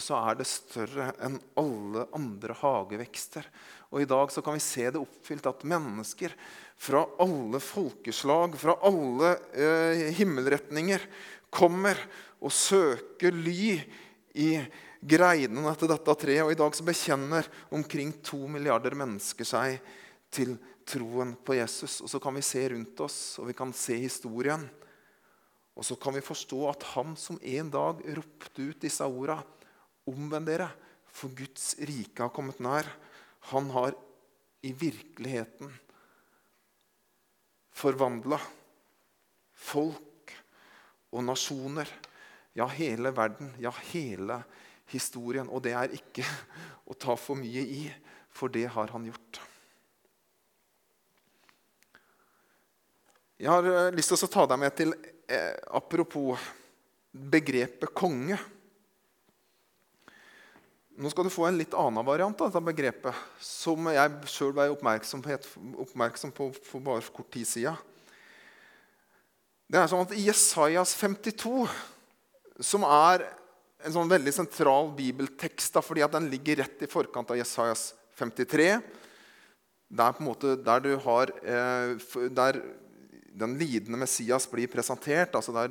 så 0.01 0.17
er 0.17 0.39
det 0.39 0.47
større 0.49 1.11
enn 1.23 1.35
alle 1.61 2.07
andre 2.17 2.55
hagevekster. 2.57 3.45
Og 3.93 4.01
I 4.01 4.07
dag 4.09 4.33
så 4.33 4.41
kan 4.41 4.57
vi 4.57 4.63
se 4.65 4.87
det 4.89 4.97
oppfylt 4.97 5.45
at 5.51 5.61
mennesker 5.69 6.33
fra 6.73 7.03
alle 7.21 7.61
folkeslag, 7.61 8.57
fra 8.57 8.79
alle 8.89 9.35
eh, 9.53 10.09
himmelretninger, 10.17 11.05
kommer 11.53 12.01
og 12.41 12.49
søker 12.49 13.37
ly 13.37 13.77
i 14.41 14.49
greinene 15.05 15.77
til 15.77 15.93
dette 15.93 16.17
treet. 16.25 16.47
Og 16.47 16.55
I 16.55 16.59
dag 16.63 16.73
så 16.73 16.89
bekjenner 16.89 17.45
omkring 17.77 18.17
to 18.25 18.41
milliarder 18.49 18.97
mennesker 18.97 19.53
seg 19.53 19.77
til 20.37 20.57
troen 20.87 21.33
på 21.43 21.57
Jesus. 21.57 21.99
Og 22.05 22.11
så 22.11 22.21
kan 22.23 22.35
vi 22.37 22.45
se 22.45 22.63
rundt 22.73 23.01
oss, 23.03 23.17
og 23.41 23.49
vi 23.49 23.55
kan 23.57 23.73
se 23.75 23.97
historien. 23.99 24.63
Og 25.77 25.85
så 25.85 25.97
kan 25.99 26.15
vi 26.15 26.25
forstå 26.25 26.61
at 26.71 26.85
han 26.95 27.15
som 27.19 27.39
en 27.41 27.71
dag 27.73 28.01
ropte 28.17 28.69
ut 28.71 28.81
disse 28.81 29.05
orda 29.05 29.41
Omvend 30.07 30.47
dere, 30.47 30.69
for 31.11 31.33
Guds 31.35 31.73
rike 31.83 32.23
har 32.23 32.31
kommet 32.31 32.61
nær. 32.63 32.87
Han 33.51 33.67
har 33.73 33.91
i 34.63 34.71
virkeligheten 34.71 35.73
forvandla 37.75 38.39
folk 39.51 40.31
og 41.11 41.25
nasjoner. 41.27 41.91
Ja, 42.55 42.69
hele 42.71 43.11
verden. 43.11 43.51
Ja, 43.59 43.73
hele 43.91 44.39
historien. 44.93 45.51
Og 45.51 45.65
det 45.67 45.75
er 45.75 45.99
ikke 45.99 46.23
å 46.89 46.95
ta 46.95 47.19
for 47.19 47.35
mye 47.35 47.67
i, 47.67 47.83
for 48.31 48.47
det 48.53 48.69
har 48.71 48.95
han 48.95 49.11
gjort. 49.11 49.43
Jeg 53.37 53.51
har 53.53 53.67
eh, 53.69 53.93
lyst 53.93 54.09
til 54.09 54.25
å 54.25 54.31
ta 54.33 54.43
deg 54.49 54.57
med 54.57 54.73
til 54.73 54.93
eh, 55.29 55.53
apropos 55.77 56.41
begrepet 57.13 57.91
konge. 57.93 58.37
Nå 60.97 61.11
skal 61.13 61.27
du 61.27 61.29
få 61.29 61.45
en 61.45 61.59
litt 61.59 61.75
annen 61.77 62.05
variant 62.05 62.39
av 62.41 62.49
dette 62.49 62.63
begrepet, 62.65 63.19
som 63.37 63.91
jeg 63.93 64.31
sjøl 64.33 64.55
ble 64.57 64.71
oppmerksom 64.73 65.21
på 66.33 66.47
for 66.65 66.81
bare 66.81 67.05
kort 67.13 67.29
tid 67.35 67.45
siden. 67.45 67.77
Det 69.69 69.83
er 69.83 69.91
sånn 69.91 70.07
at 70.07 70.15
I 70.17 70.25
Jesajas 70.25 70.95
52, 70.97 71.67
som 72.65 72.87
er 72.89 73.27
en 73.85 73.93
sånn 73.93 74.09
veldig 74.09 74.33
sentral 74.33 74.89
bibeltekst 74.97 75.77
da, 75.77 75.85
fordi 75.85 76.07
den 76.09 76.31
ligger 76.33 76.63
rett 76.63 76.81
i 76.81 76.89
forkant 76.89 77.29
av 77.29 77.37
Jesajas 77.37 77.91
53, 78.17 78.71
der, 79.93 80.25
måte, 80.25 80.57
der 80.57 80.81
du 80.81 80.95
har 81.05 81.29
eh, 81.45 81.93
der 82.33 82.63
den 83.37 83.57
lidende 83.57 83.99
Messias 84.01 84.47
blir 84.49 84.67
presentert. 84.67 85.35
altså 85.35 85.53
der, 85.53 85.67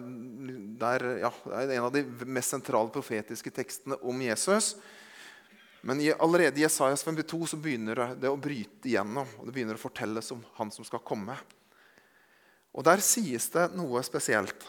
der, 0.78 1.04
ja, 1.24 1.32
Det 1.44 1.56
er 1.64 1.78
en 1.78 1.88
av 1.88 1.92
de 1.92 2.04
mest 2.26 2.54
sentrale 2.54 2.92
profetiske 2.94 3.50
tekstene 3.50 3.98
om 4.02 4.22
Jesus. 4.22 4.76
Men 5.86 6.00
allerede 6.18 6.58
i 6.58 6.64
Jesajas 6.64 7.04
52 7.04 7.52
så 7.52 7.58
begynner 7.62 8.14
det 8.18 8.30
å 8.30 8.38
bryte 8.38 8.88
igjennom. 8.90 9.26
og 9.38 9.46
Det 9.46 9.54
begynner 9.54 9.78
å 9.78 9.82
fortelles 9.82 10.30
om 10.34 10.44
han 10.58 10.70
som 10.74 10.86
skal 10.86 11.02
komme. 11.02 11.36
Og 12.74 12.84
Der 12.84 13.02
sies 13.02 13.48
det 13.50 13.70
noe 13.74 14.02
spesielt. 14.06 14.66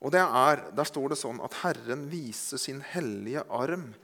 Og 0.00 0.12
det 0.12 0.20
er, 0.20 0.70
Der 0.72 0.84
står 0.84 1.10
det 1.12 1.20
sånn 1.20 1.40
at 1.44 1.60
Herren 1.62 2.08
viser 2.08 2.60
sin 2.60 2.80
hellige 2.80 3.44
arm 3.48 3.94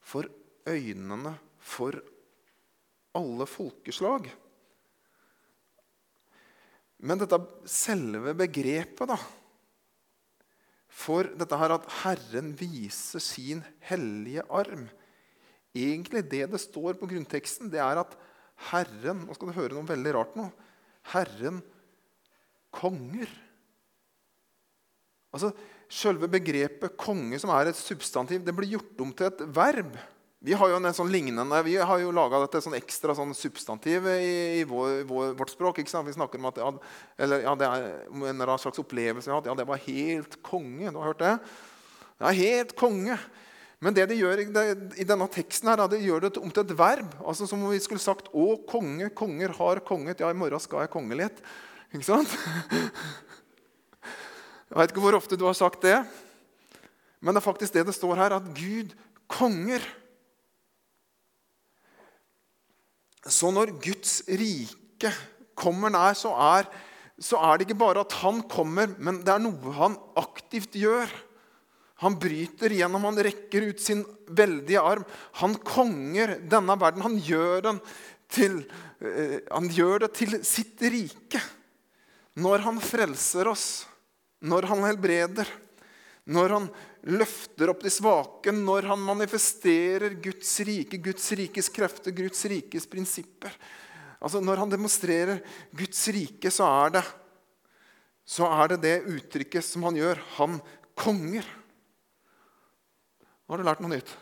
for 0.00 0.28
øynene 0.66 1.38
for 1.60 2.00
alle 3.14 3.46
folkeslag. 3.46 4.28
Men 7.04 7.20
dette 7.20 7.38
selve 7.68 8.32
begrepet 8.38 9.10
da, 9.10 9.18
for 10.94 11.28
dette 11.36 11.58
her 11.58 11.74
at 11.74 11.88
Herren 12.00 12.52
viser 12.56 13.20
sin 13.20 13.60
hellige 13.84 14.44
arm. 14.48 14.86
Egentlig 15.74 16.22
det 16.30 16.46
det 16.52 16.60
står 16.62 16.96
på 17.00 17.08
grunnteksten, 17.10 17.68
det 17.72 17.82
er 17.82 18.00
at 18.04 18.14
Herren 18.70 19.24
Nå 19.26 19.34
skal 19.34 19.50
du 19.50 19.56
høre 19.56 19.74
noe 19.74 19.88
veldig 19.88 20.12
rart 20.14 20.36
nå. 20.38 20.44
Herren 21.10 21.58
konger. 22.72 23.32
Altså, 25.34 25.50
Selve 25.94 26.26
begrepet 26.30 26.96
konge, 26.98 27.38
som 27.38 27.52
er 27.54 27.68
et 27.70 27.78
substantiv, 27.78 28.40
det 28.42 28.54
blir 28.56 28.74
gjort 28.74 29.02
om 29.04 29.12
til 29.14 29.28
et 29.28 29.42
verb. 29.54 29.92
Vi 30.44 30.52
har 30.52 30.68
jo 30.68 30.76
en 30.76 30.92
sånn 30.92 31.08
lignende, 31.08 31.60
vi 31.64 31.78
har 31.80 32.00
jo 32.02 32.10
laga 32.12 32.42
dette 32.42 32.60
sånn 32.60 32.76
ekstra 32.76 33.14
sånn 33.16 33.30
substantiv 33.32 34.04
i, 34.12 34.58
i 34.58 34.64
vår, 34.68 35.06
vår, 35.08 35.30
vårt 35.38 35.54
språk. 35.54 35.80
Vi 35.80 35.88
snakker 35.88 36.36
om 36.36 36.50
at 36.50 36.60
ja, 36.60 36.66
eller, 37.24 37.46
ja, 37.46 37.54
det 37.56 37.70
er 37.70 37.86
en 38.28 38.44
slags 38.60 38.82
opplevelse 38.82 39.30
vi 39.30 39.32
har 39.32 39.40
hatt. 39.40 39.48
Ja, 39.48 39.56
det 39.56 39.64
var 39.70 39.80
helt 39.86 40.36
konge. 40.44 40.90
Du 40.90 40.98
har 41.00 41.14
hørt 41.14 41.24
det? 41.24 41.32
Er 42.20 42.36
helt 42.42 42.76
konge. 42.76 43.16
Men 43.80 43.96
det 43.96 44.04
de 44.12 44.20
gjør 44.20 44.44
i, 44.44 44.46
det, 44.52 44.66
i 45.00 45.08
denne 45.08 45.30
teksten, 45.32 45.72
her, 45.72 45.86
de 45.88 46.02
gjør 46.04 46.26
det 46.26 46.34
om 46.36 46.52
til 46.52 46.66
et 46.66 46.76
verb. 46.76 47.16
Altså 47.24 47.48
Som 47.48 47.64
om 47.64 47.72
vi 47.72 47.80
skulle 47.80 48.04
sagt 48.04 48.28
'Å, 48.28 48.60
konge, 48.68 49.08
konger 49.16 49.56
har 49.56 49.80
konget'. 49.80 50.20
Ja, 50.20 50.28
i 50.28 50.36
morgen 50.36 50.60
skal 50.60 50.84
jeg 50.84 50.92
konge 50.92 51.16
litt. 51.24 51.40
Ikke 51.88 52.04
sant? 52.04 52.28
Jeg 54.74 54.80
vet 54.80 54.90
ikke 54.90 55.02
hvor 55.04 55.14
ofte 55.14 55.36
du 55.38 55.44
har 55.46 55.54
sagt 55.54 55.84
det. 55.84 55.98
Men 57.22 57.32
det 57.32 57.40
er 57.40 57.48
faktisk 57.48 57.72
det 57.76 57.84
det 57.86 57.94
står 57.94 58.16
her, 58.18 58.32
at 58.42 58.48
Gud 58.56 58.92
konger. 59.30 59.84
Så 63.30 63.50
når 63.54 63.72
Guds 63.82 64.20
rike 64.28 65.12
kommer 65.56 65.92
nær, 65.92 66.16
så 66.18 66.32
er, 66.36 66.68
så 67.20 67.38
er, 67.40 67.56
det 67.56 67.68
ikke 67.68 67.80
bare 67.84 68.04
at 68.04 68.16
han 68.20 68.42
kommer, 68.50 68.92
men 68.98 69.22
det 69.24 69.32
er 69.32 69.42
noe 69.42 69.76
han 69.78 69.96
aktivt 70.20 70.76
gjør. 70.76 71.10
Han 72.02 72.18
bryter 72.20 72.74
igjennom, 72.74 73.06
han 73.06 73.20
rekker 73.22 73.70
ut 73.70 73.80
sin 73.80 74.02
veldige 74.28 74.82
arm. 74.82 75.04
Han 75.40 75.54
konger 75.64 76.36
denne 76.50 76.76
verden. 76.80 77.04
Han 77.06 77.20
gjør, 77.22 77.62
den 77.68 77.80
til, 78.34 78.58
uh, 79.00 79.38
han 79.48 79.70
gjør 79.72 80.04
det 80.04 80.10
til 80.18 80.36
sitt 80.44 80.82
rike. 80.82 81.40
Når 82.34 82.66
han 82.66 82.82
frelser 82.82 83.48
oss, 83.48 83.68
når 84.44 84.66
han 84.68 84.82
helbreder, 84.84 85.48
når 86.26 86.56
han 86.58 86.66
løfter 87.04 87.68
opp 87.68 87.82
de 87.84 87.92
svake, 87.92 88.52
når 88.54 88.88
han 88.88 89.02
manifesterer 89.04 90.16
Guds 90.24 90.52
rike, 90.64 91.00
Guds 91.04 91.26
rikes 91.36 91.68
krefter, 91.72 92.14
Guds 92.16 92.44
rikes 92.48 92.88
prinsipper. 92.88 93.52
Altså 94.24 94.40
Når 94.40 94.62
han 94.62 94.72
demonstrerer 94.72 95.42
Guds 95.76 96.00
rike, 96.08 96.50
så 96.50 96.68
er 96.84 96.96
det 96.96 97.04
så 98.24 98.48
er 98.48 98.72
det 98.72 98.80
det 98.80 98.94
uttrykket 99.12 99.64
som 99.66 99.84
han 99.84 99.98
gjør. 99.98 100.20
Han 100.38 100.56
konger. 100.96 101.44
Nå 103.44 103.52
har 103.52 103.60
du 103.60 103.66
lært 103.68 103.82
noe 103.84 103.92
nytt. 103.92 104.12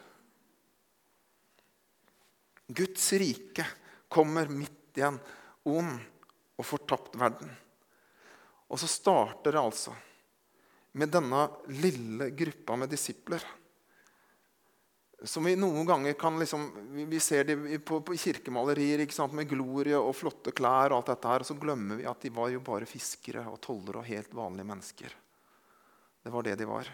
Guds 2.66 3.04
rike 3.20 3.66
kommer 4.10 4.50
midt 4.50 4.98
i 4.98 5.04
en 5.06 5.20
ond 5.70 5.94
og 6.58 6.66
fortapt 6.66 7.14
verden. 7.20 7.52
Og 8.66 8.80
så 8.80 8.90
starter 8.90 9.54
det 9.54 9.62
altså 9.62 9.94
med 10.92 11.12
denne 11.12 11.46
lille 11.72 12.30
gruppa 12.36 12.76
med 12.76 12.90
disipler. 12.92 13.44
Som 15.22 15.46
vi 15.46 15.54
noen 15.56 15.86
ganger 15.86 16.16
kan 16.18 16.38
liksom, 16.38 16.64
Vi 17.06 17.20
ser 17.20 17.44
det 17.44 17.78
på, 17.86 18.00
på 18.00 18.16
kirkemalerier 18.18 19.06
med 19.32 19.48
glorie 19.48 19.96
og 19.96 20.16
flotte 20.16 20.50
klær. 20.50 20.90
Og 20.90 20.98
alt 20.98 21.12
dette 21.12 21.28
her, 21.28 21.40
og 21.40 21.46
så 21.46 21.54
glemmer 21.54 21.96
vi 21.96 22.08
at 22.10 22.20
de 22.20 22.30
var 22.30 22.50
jo 22.50 22.60
bare 22.60 22.86
fiskere 22.86 23.46
og 23.48 23.60
tollere 23.60 24.02
og 24.02 24.08
helt 24.08 24.34
vanlige 24.34 24.66
mennesker. 24.66 25.14
Det 26.22 26.30
var 26.30 26.42
det 26.42 26.56
de 26.58 26.66
var. 26.66 26.90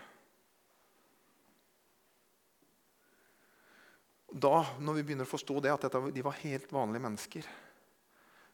Da, 4.29 4.57
når 4.79 4.95
vi 4.95 5.03
begynner 5.09 5.25
å 5.25 5.31
forstå 5.31 5.61
det, 5.65 5.73
at 5.73 5.89
de 6.13 6.23
var 6.23 6.37
helt 6.45 6.73
vanlige 6.73 7.01
mennesker, 7.01 7.47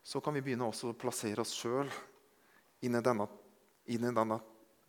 så 0.04 0.20
kan 0.22 0.36
vi 0.36 0.42
begynne 0.44 0.68
også 0.68 0.92
å 0.92 0.98
plassere 0.98 1.42
oss 1.42 1.54
sjøl 1.56 1.90
inn 2.86 2.94
i 2.94 3.02
denne, 3.02 3.26
inn 3.90 4.04
i 4.06 4.12
denne 4.14 4.38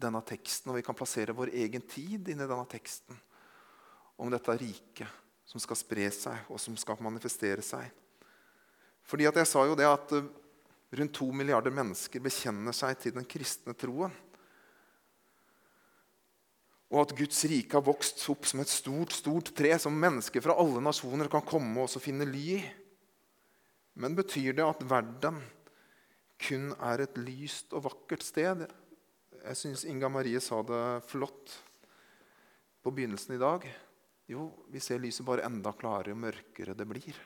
denne 0.02 0.22
teksten, 0.28 0.72
og 0.72 0.80
vi 0.80 0.86
kan 0.86 0.98
plassere 0.98 1.36
vår 1.36 1.54
egen 1.56 1.84
tid 1.88 2.28
inn 2.32 2.42
i 2.42 2.48
denne 2.48 2.66
teksten 2.70 3.18
om 4.20 4.32
dette 4.32 4.56
riket 4.58 5.22
som 5.46 5.62
skal 5.62 5.78
spre 5.80 6.08
seg, 6.12 6.50
og 6.50 6.60
som 6.60 6.76
skal 6.80 7.00
manifestere 7.04 7.64
seg. 7.64 7.88
Fordi 9.06 9.28
at 9.30 9.38
Jeg 9.38 9.48
sa 9.48 9.66
jo 9.68 9.76
det 9.78 9.86
at 9.88 10.14
eh, 10.18 10.30
rundt 10.98 11.14
to 11.14 11.30
milliarder 11.32 11.74
mennesker 11.74 12.24
bekjenner 12.24 12.74
seg 12.74 12.98
til 13.00 13.14
den 13.16 13.28
kristne 13.30 13.76
troen. 13.78 14.14
Og 16.94 17.02
at 17.02 17.14
Guds 17.18 17.44
rike 17.50 17.76
har 17.76 17.86
vokst 17.86 18.24
opp 18.32 18.46
som 18.48 18.62
et 18.62 18.72
stort 18.72 19.14
stort 19.14 19.52
tre 19.58 19.74
som 19.82 19.94
mennesker 19.94 20.42
fra 20.42 20.56
alle 20.62 20.82
nasjoner 20.84 21.30
kan 21.32 21.46
komme 21.46 21.84
og 21.84 22.02
finne 22.02 22.28
ly 22.30 22.46
i. 22.56 22.62
Men 24.00 24.18
betyr 24.18 24.56
det 24.58 24.66
at 24.66 24.84
verden 24.90 25.42
kun 26.42 26.72
er 26.84 27.06
et 27.06 27.18
lyst 27.20 27.74
og 27.74 27.86
vakkert 27.88 28.26
sted. 28.26 28.66
Jeg 29.46 29.58
syns 29.60 29.84
Inga 29.86 30.10
Marie 30.10 30.40
sa 30.42 30.64
det 30.66 31.06
flott 31.06 31.52
på 32.82 32.90
begynnelsen 32.90 33.36
i 33.36 33.42
dag. 33.42 33.68
Jo, 34.26 34.48
vi 34.74 34.82
ser 34.82 34.98
lyset 35.04 35.26
bare 35.26 35.46
enda 35.46 35.70
klarere 35.78 36.16
jo 36.16 36.18
mørkere 36.18 36.74
det 36.74 36.88
blir. 36.90 37.20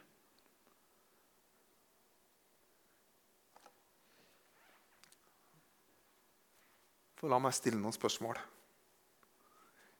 For 7.15 7.31
la 7.31 7.39
meg 7.39 7.55
stille 7.55 7.79
noen 7.79 7.95
spørsmål. 7.95 8.35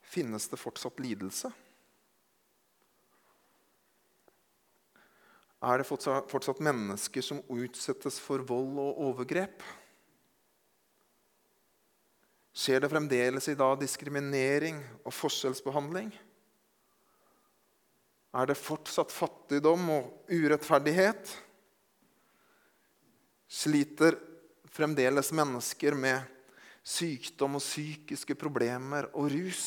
Finnes 0.03 0.51
det 0.51 0.60
fortsatt 0.60 0.99
lidelse? 0.99 1.55
Er 5.60 5.79
det 5.79 5.88
fortsatt 5.88 6.63
mennesker 6.63 7.23
som 7.23 7.45
utsettes 7.51 8.19
for 8.23 8.43
vold 8.43 8.75
og 8.79 9.05
overgrep? 9.08 9.63
Skjer 12.59 12.81
det 12.83 12.89
fremdeles 12.91 13.45
i 13.47 13.55
dag 13.55 13.77
diskriminering 13.79 14.81
og 15.07 15.13
forskjellsbehandling? 15.15 16.09
Er 18.35 18.49
det 18.49 18.57
fortsatt 18.59 19.13
fattigdom 19.15 19.85
og 19.93 20.09
urettferdighet? 20.27 21.31
Sliter 23.47 24.17
fremdeles 24.75 25.31
mennesker 25.39 25.95
med 25.95 26.19
sykdom 26.83 27.55
og 27.57 27.63
psykiske 27.63 28.35
problemer 28.35 29.07
og 29.13 29.31
rus? 29.31 29.63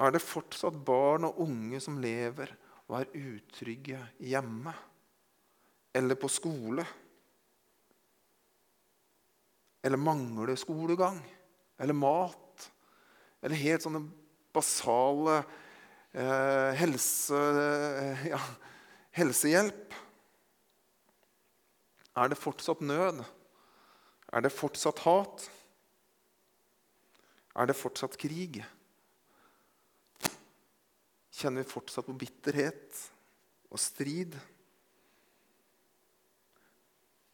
Er 0.00 0.10
det 0.16 0.24
fortsatt 0.24 0.74
barn 0.74 1.28
og 1.28 1.38
unge 1.46 1.78
som 1.84 2.00
lever 2.02 2.50
og 2.88 2.98
er 2.98 3.14
utrygge 3.14 4.00
hjemme 4.18 4.74
eller 5.94 6.18
på 6.18 6.32
skole? 6.32 6.82
Eller 9.82 10.00
mangler 10.00 10.56
skolegang 10.60 11.20
eller 11.80 11.96
mat? 11.96 12.70
Eller 13.40 13.56
helt 13.56 13.84
sånne 13.84 14.02
basale 14.52 15.38
eh, 16.12 16.76
helse, 16.76 17.38
eh, 17.38 18.26
ja, 18.34 18.40
helsehjelp? 19.16 19.96
Er 22.20 22.28
det 22.32 22.38
fortsatt 22.38 22.82
nød? 22.84 23.22
Er 24.30 24.44
det 24.44 24.52
fortsatt 24.52 25.00
hat? 25.06 25.46
Er 27.56 27.70
det 27.70 27.78
fortsatt 27.78 28.18
krig? 28.20 28.60
Kjenner 31.40 31.64
vi 31.64 31.70
fortsatt 31.72 32.06
på 32.10 32.18
bitterhet 32.20 33.04
og 33.72 33.80
strid? 33.80 34.36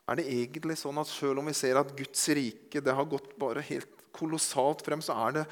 Er 0.06 0.20
det 0.20 0.28
egentlig 0.30 0.76
sånn 0.78 0.98
at 1.02 1.10
selv 1.10 1.42
om 1.42 1.48
vi 1.50 1.54
ser 1.56 1.78
at 1.80 1.90
Guds 1.98 2.28
rike 2.38 2.82
det 2.82 2.94
har 2.94 3.08
gått 3.10 3.32
bare 3.40 3.64
helt 3.66 3.90
kolossalt 4.16 4.84
frem, 4.86 5.02
så 5.02 5.16
er 5.26 5.40
det 5.40 5.46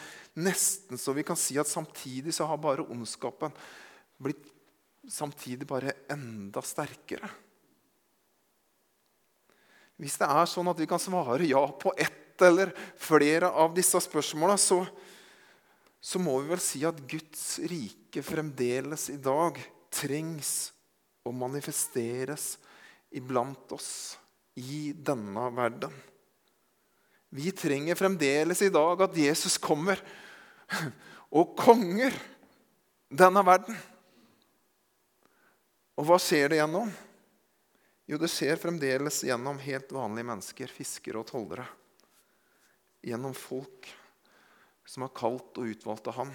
nesten 0.46 1.00
så 1.00 1.12
vi 1.16 1.24
kan 1.26 1.38
si 1.38 1.58
at 1.60 1.68
samtidig 1.68 2.32
så 2.36 2.46
har 2.48 2.60
bare 2.62 2.86
ondskapen 2.86 3.52
blitt 4.22 4.46
samtidig 5.10 5.66
bare 5.68 5.96
enda 6.12 6.62
sterkere? 6.64 7.28
Hvis 9.98 10.16
det 10.22 10.30
er 10.30 10.46
sånn 10.50 10.70
at 10.70 10.78
vi 10.78 10.88
kan 10.90 11.02
svare 11.02 11.50
ja 11.50 11.66
på 11.66 11.92
ett 11.98 12.42
eller 12.42 12.72
flere 12.98 13.50
av 13.50 13.74
disse 13.74 13.98
spørsmåla, 14.02 14.56
så, 14.58 14.80
så 16.02 16.22
må 16.22 16.38
vi 16.40 16.50
vel 16.54 16.62
si 16.62 16.82
at 16.86 16.98
Guds 17.10 17.60
rike 17.70 18.22
fremdeles 18.26 19.10
i 19.10 19.20
dag 19.22 19.58
trengs 19.94 20.72
og 21.26 21.34
manifesteres 21.38 22.54
iblant 23.14 23.70
oss 23.74 23.92
i 24.54 24.92
denne 24.96 25.48
verden. 25.54 25.94
Vi 27.34 27.50
trenger 27.50 27.98
fremdeles 27.98 28.62
i 28.62 28.70
dag 28.70 29.00
at 29.02 29.16
Jesus 29.18 29.56
kommer 29.58 29.98
og 31.34 31.56
konger 31.58 32.14
denne 33.10 33.42
verden. 33.46 33.74
Og 35.98 36.06
hva 36.06 36.18
skjer 36.22 36.52
det 36.52 36.60
gjennom? 36.60 36.92
Jo, 38.06 38.18
det 38.20 38.30
skjer 38.30 38.60
fremdeles 38.60 39.22
gjennom 39.26 39.58
helt 39.64 39.92
vanlige 39.94 40.28
mennesker, 40.28 40.70
fiskere 40.70 41.22
og 41.22 41.28
tollere. 41.30 41.66
Gjennom 43.04 43.34
folk 43.36 43.88
som 44.86 45.06
har 45.06 45.14
kalt 45.16 45.58
og 45.58 45.70
utvalgt 45.70 46.10
av 46.12 46.18
ham. 46.20 46.34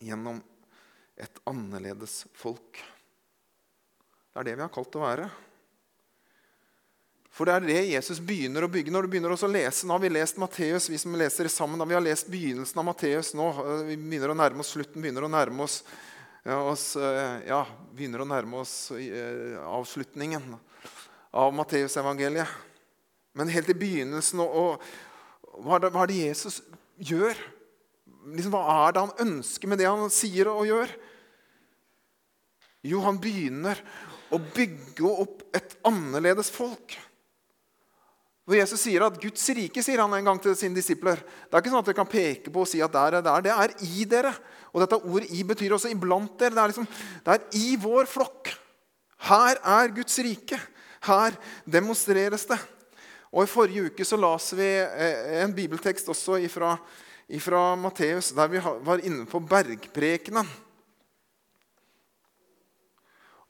Gjennom 0.00 0.40
et 1.20 1.44
annerledes 1.48 2.24
folk. 2.36 2.80
Det 4.30 4.42
er 4.42 4.50
det 4.50 4.56
vi 4.58 4.64
har 4.64 4.74
kalt 4.74 4.96
å 4.98 5.04
være. 5.04 5.30
For 7.30 7.46
det 7.46 7.54
er 7.54 7.66
det 7.66 7.80
Jesus 7.92 8.18
begynner 8.18 8.66
å 8.66 8.70
bygge. 8.70 8.90
Når 8.92 9.06
du 9.06 9.12
begynner 9.12 9.32
å 9.32 9.50
lese, 9.50 9.86
Nå 9.86 9.94
har 9.94 10.02
vi 10.02 10.10
lest 10.12 10.38
Matteus, 10.40 10.88
vi 10.90 10.98
som 10.98 11.14
leser 11.14 11.48
sammen. 11.48 11.78
Da 11.78 11.86
vi 11.86 11.94
har 11.94 12.04
lest 12.04 12.30
begynnelsen 12.30 12.82
av 12.82 12.88
Matteus 12.88 13.34
nå. 13.38 13.50
Vi 13.86 13.96
begynner 13.96 14.34
å 14.34 14.38
nærme 14.38 14.64
oss 14.64 14.72
slutten, 14.74 15.02
begynner 15.02 15.28
å 15.28 15.30
nærme 15.30 15.66
oss 15.66 15.82
oss, 16.48 16.96
eh, 16.96 17.46
ja, 17.46 17.60
begynner 17.92 18.22
å 18.22 18.28
nærme 18.28 18.62
oss 18.62 18.90
eh, 18.96 19.58
avslutningen 19.60 20.54
av 21.36 21.52
Matteusevangeliet. 21.54 22.48
Men 23.36 23.52
helt 23.52 23.68
i 23.70 23.76
begynnelsen 23.76 24.40
og, 24.42 24.56
og, 24.56 24.86
hva, 25.60 25.76
er 25.76 25.84
det, 25.84 25.90
hva, 25.94 26.04
er 26.04 26.10
det, 26.10 26.22
Jesus 26.24 26.60
gjør? 26.96 27.36
Liksom, 28.32 28.54
hva 28.54 28.86
er 28.86 28.96
det 28.96 29.04
han 29.04 29.28
ønsker 29.28 29.70
med 29.70 29.80
det 29.80 29.88
han 29.90 30.10
sier 30.12 30.50
og 30.50 30.66
gjør? 30.68 30.96
Jo, 32.88 33.02
han 33.04 33.20
begynner 33.20 33.78
å 34.32 34.40
bygge 34.40 35.04
opp 35.04 35.44
et 35.56 35.76
annerledes 35.86 36.48
folk. 36.54 36.96
Hvor 38.50 38.58
Jesus 38.58 38.80
sier 38.82 39.04
at 39.06 39.18
Guds 39.22 39.44
rike 39.54 39.78
sier 39.78 40.00
han 40.02 40.14
en 40.16 40.26
gang 40.26 40.38
til 40.42 40.56
sine 40.58 40.74
disipler. 40.74 41.20
Det 41.22 41.54
er 41.54 41.62
ikke 41.62 41.70
sånn 41.70 41.84
at 41.84 41.86
dere 41.86 41.98
kan 42.00 42.08
peke 42.10 42.50
på 42.50 42.64
og 42.64 42.66
si 42.66 42.80
at 42.82 42.90
der 42.90 43.20
er 43.20 43.22
der. 43.22 43.44
Det 43.46 43.52
er 43.54 43.74
i 43.86 44.06
dere. 44.10 44.32
Og 44.74 44.82
dette 44.82 44.98
ordet 44.98 45.28
'i' 45.30 45.44
betyr 45.46 45.76
også 45.76 45.92
iblant 45.92 46.34
dere. 46.34 46.50
Det 46.56 46.58
er, 46.58 46.72
liksom, 46.72 46.88
det 47.22 47.36
er 47.36 47.44
i 47.54 47.76
vår 47.78 48.10
flokk. 48.10 48.50
Her 49.30 49.60
er 49.62 49.94
Guds 49.94 50.18
rike. 50.18 50.58
Her 51.06 51.38
demonstreres 51.62 52.48
det. 52.50 52.58
Og 53.30 53.44
I 53.46 53.52
forrige 53.52 53.84
uke 53.86 54.04
så 54.04 54.18
las 54.18 54.50
vi 54.58 54.66
eh, 54.66 55.44
en 55.44 55.54
bibeltekst 55.54 56.10
også 56.10 56.40
ifra, 56.42 56.72
ifra 57.30 57.76
Matteus, 57.78 58.32
der 58.34 58.50
vi 58.50 58.58
var 58.58 58.98
inne 58.98 59.30
på 59.30 59.38
bergprekenen. 59.38 60.50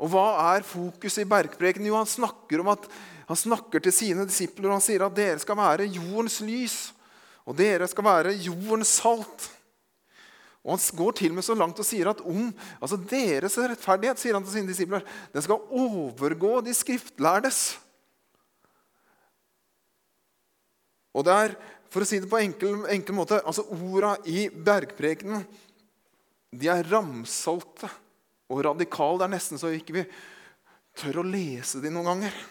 Og 0.01 0.13
hva 0.13 0.27
er 0.57 0.65
fokuset 0.65 1.25
i 1.25 1.29
bergprekenen? 1.29 1.89
Jo, 1.89 1.97
han 1.97 2.09
snakker, 2.09 2.61
om 2.61 2.71
at, 2.73 2.87
han 3.31 3.39
snakker 3.39 3.83
til 3.85 3.95
sine 3.95 4.25
disipler 4.27 4.67
og 4.67 4.81
han 4.81 4.83
sier 4.83 5.05
at 5.07 5.15
dere 5.15 5.39
skal 5.39 5.59
være 5.59 5.87
jordens 5.87 6.41
lys. 6.43 6.79
Og 7.47 7.55
dere 7.59 7.87
skal 7.91 8.07
være 8.07 8.35
jordens 8.43 8.97
salt. 8.99 9.47
Og 10.67 10.75
Han 10.75 10.83
går 10.99 11.15
til 11.17 11.33
med 11.33 11.47
så 11.47 11.55
langt 11.55 11.79
og 11.79 11.87
sier 11.87 12.11
at 12.11 12.21
om 12.21 12.51
altså 12.83 12.99
deres 12.99 13.57
rettferdighet 13.57 14.21
sier 14.21 14.37
han 14.37 14.45
til 14.45 14.59
sine 14.59 14.69
disipler, 14.69 15.07
den 15.33 15.47
skal 15.47 15.63
overgå 15.71 16.59
de 16.67 16.75
skriftlærdes. 16.77 17.79
Og 21.17 21.25
det 21.27 21.39
er, 21.47 21.57
for 21.91 22.03
å 22.05 22.11
si 22.11 22.21
det 22.21 22.29
på 22.31 22.43
enkel, 22.43 22.85
enkel 22.93 23.17
måte, 23.17 23.41
altså 23.41 23.65
Orda 23.73 24.17
i 24.31 24.49
bergprekenen 24.51 25.47
de 26.51 26.69
er 26.71 26.87
ramsalte 26.91 27.89
og 28.51 28.65
radikale. 28.67 29.23
Det 29.23 29.27
er 29.31 29.37
nesten 29.39 29.61
så 29.61 29.71
vi 29.71 29.81
ikke 29.81 30.09
tør 30.99 31.23
å 31.23 31.31
lese 31.31 31.81
de 31.83 31.95
noen 31.95 32.11
ganger. 32.11 32.43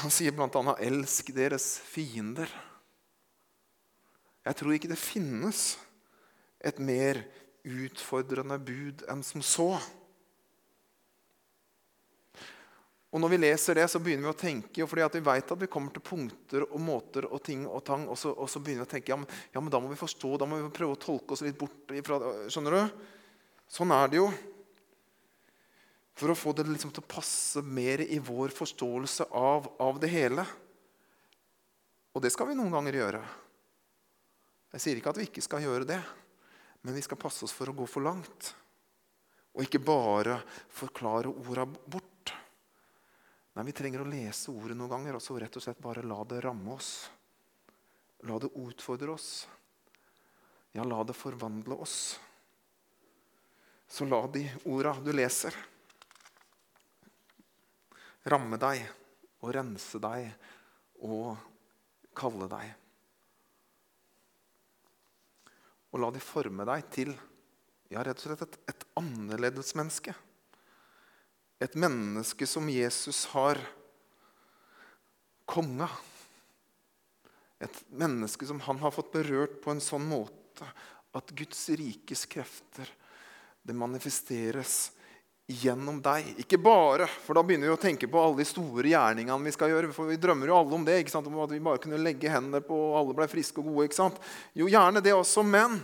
Han 0.00 0.12
sier 0.12 0.32
bl.a.: 0.32 0.76
Elsk 0.80 1.32
deres 1.36 1.74
fiender. 1.84 2.48
Jeg 4.46 4.56
tror 4.56 4.74
ikke 4.74 4.90
det 4.90 5.00
finnes 5.00 5.74
et 6.64 6.78
mer 6.80 7.20
utfordrende 7.68 8.56
bud 8.64 9.04
enn 9.12 9.24
som 9.24 9.44
så. 9.44 9.74
Og 13.10 13.18
Når 13.18 13.32
vi 13.32 13.38
leser 13.42 13.74
det, 13.74 13.88
så 13.90 13.98
begynner 13.98 14.28
vi 14.28 14.32
å 14.32 14.38
tenke, 14.38 14.86
fordi 14.86 15.18
vi 15.18 15.24
vet 15.26 15.52
at 15.52 15.62
vi 15.64 15.68
kommer 15.70 15.90
til 15.92 16.04
punkter 16.06 16.62
og 16.68 16.78
måter 16.80 17.26
og 17.26 17.42
ting 17.42 17.64
og 17.66 17.82
tang, 17.84 18.06
og 18.06 18.16
så, 18.16 18.30
og 18.30 18.46
så 18.48 18.62
begynner 18.62 18.86
vi 18.86 18.88
å 18.88 18.92
tenke 18.92 19.10
ja 19.10 19.18
men, 19.18 19.26
ja, 19.50 19.58
men, 19.58 19.72
da 19.72 19.80
må 19.82 19.90
vi 19.90 19.98
forstå, 19.98 20.36
da 20.38 20.46
må 20.46 20.60
vi 20.60 20.70
prøve 20.76 20.94
å 20.94 21.00
tolke 21.00 21.34
oss 21.34 21.42
litt 21.42 21.58
bort 21.58 21.90
ifra 21.90 22.20
Skjønner 22.46 22.76
du? 22.76 23.02
Sånn 23.70 23.90
er 23.94 24.12
det 24.12 24.20
jo. 24.20 24.28
For 26.20 26.28
å 26.28 26.36
få 26.36 26.52
det 26.52 26.66
liksom 26.68 26.90
til 26.92 27.00
å 27.00 27.08
passe 27.08 27.62
mer 27.64 28.02
i 28.04 28.18
vår 28.20 28.52
forståelse 28.52 29.30
av, 29.32 29.70
av 29.80 30.00
det 30.02 30.10
hele. 30.12 30.44
Og 32.12 32.20
det 32.20 32.32
skal 32.34 32.50
vi 32.50 32.56
noen 32.58 32.74
ganger 32.74 32.98
gjøre. 32.98 33.20
Jeg 34.74 34.84
sier 34.84 35.00
ikke 35.00 35.14
at 35.14 35.20
vi 35.20 35.26
ikke 35.30 35.44
skal 35.44 35.64
gjøre 35.64 35.88
det, 35.88 36.00
men 36.84 36.96
vi 36.96 37.04
skal 37.04 37.18
passe 37.20 37.46
oss 37.46 37.54
for 37.56 37.72
å 37.72 37.76
gå 37.78 37.86
for 37.88 38.04
langt. 38.04 38.50
Og 39.56 39.64
ikke 39.64 39.80
bare 39.82 40.36
forklare 40.76 41.32
orda 41.32 41.64
bort. 41.64 42.34
Nei, 43.56 43.64
Vi 43.64 43.74
trenger 43.80 44.04
å 44.04 44.10
lese 44.12 44.52
ordet 44.52 44.76
noen 44.76 44.92
ganger 44.92 45.16
og 45.16 45.24
så 45.24 45.38
rett 45.40 45.56
og 45.56 45.64
slett 45.64 45.80
bare 45.82 46.04
la 46.06 46.20
det 46.28 46.44
ramme 46.44 46.76
oss. 46.76 46.92
La 48.28 48.36
det 48.38 48.52
utfordre 48.60 49.16
oss. 49.16 49.48
Ja, 50.76 50.84
la 50.84 51.00
det 51.02 51.16
forvandle 51.16 51.80
oss. 51.80 52.20
Så 53.88 54.04
la 54.04 54.20
de 54.30 54.44
orda 54.70 54.94
du 55.02 55.10
leser, 55.16 55.56
ramme 58.28 58.58
deg 58.60 58.82
og 59.40 59.54
rense 59.56 60.00
deg 60.02 60.28
og 61.06 61.38
kalle 62.16 62.48
deg. 62.50 62.76
Og 65.90 66.02
la 66.02 66.10
de 66.14 66.22
forme 66.22 66.66
deg 66.68 66.86
til 66.92 67.14
ja, 67.90 68.04
rett 68.04 68.20
og 68.20 68.28
slett 68.28 68.44
et, 68.46 68.58
et 68.70 68.84
annerledes 69.00 69.72
menneske. 69.78 70.14
Et 71.60 71.74
menneske 71.74 72.46
som 72.46 72.68
Jesus 72.70 73.24
har 73.32 73.58
konga. 75.50 75.88
Et 77.60 77.82
menneske 77.90 78.46
som 78.46 78.62
han 78.68 78.78
har 78.80 78.94
fått 78.94 79.10
berørt 79.12 79.58
på 79.64 79.74
en 79.74 79.82
sånn 79.82 80.06
måte 80.08 80.68
at 81.16 81.34
Guds 81.34 81.66
rikes 81.74 82.22
krefter 82.30 82.88
det 83.66 83.74
manifesteres 83.76 84.92
gjennom 85.50 85.98
deg. 86.02 86.34
Ikke 86.44 86.58
bare, 86.62 87.06
for 87.10 87.36
da 87.36 87.42
begynner 87.46 87.70
vi 87.70 87.74
å 87.74 87.80
tenke 87.80 88.08
på 88.10 88.20
alle 88.22 88.40
de 88.40 88.46
store 88.48 88.92
gjerningene 88.92 89.46
vi 89.48 89.54
skal 89.54 89.72
gjøre. 89.72 89.92
For 89.94 90.10
vi 90.10 90.18
drømmer 90.20 90.50
jo 90.50 90.58
alle 90.58 90.76
om 90.76 90.84
det, 90.86 91.00
ikke 91.02 91.14
sant? 91.14 91.26
om 91.26 91.40
at 91.42 91.54
vi 91.54 91.62
bare 91.64 91.82
kunne 91.82 92.00
legge 92.00 92.30
hendene 92.30 92.62
på 92.64 92.76
og 92.76 92.98
alle 93.00 93.16
ble 93.18 93.26
friske 93.30 93.62
og 93.62 93.70
gode. 93.70 93.88
ikke 93.88 93.98
sant? 93.98 94.20
Jo, 94.54 94.68
gjerne 94.70 95.02
det 95.04 95.14
også, 95.16 95.44
men 95.46 95.80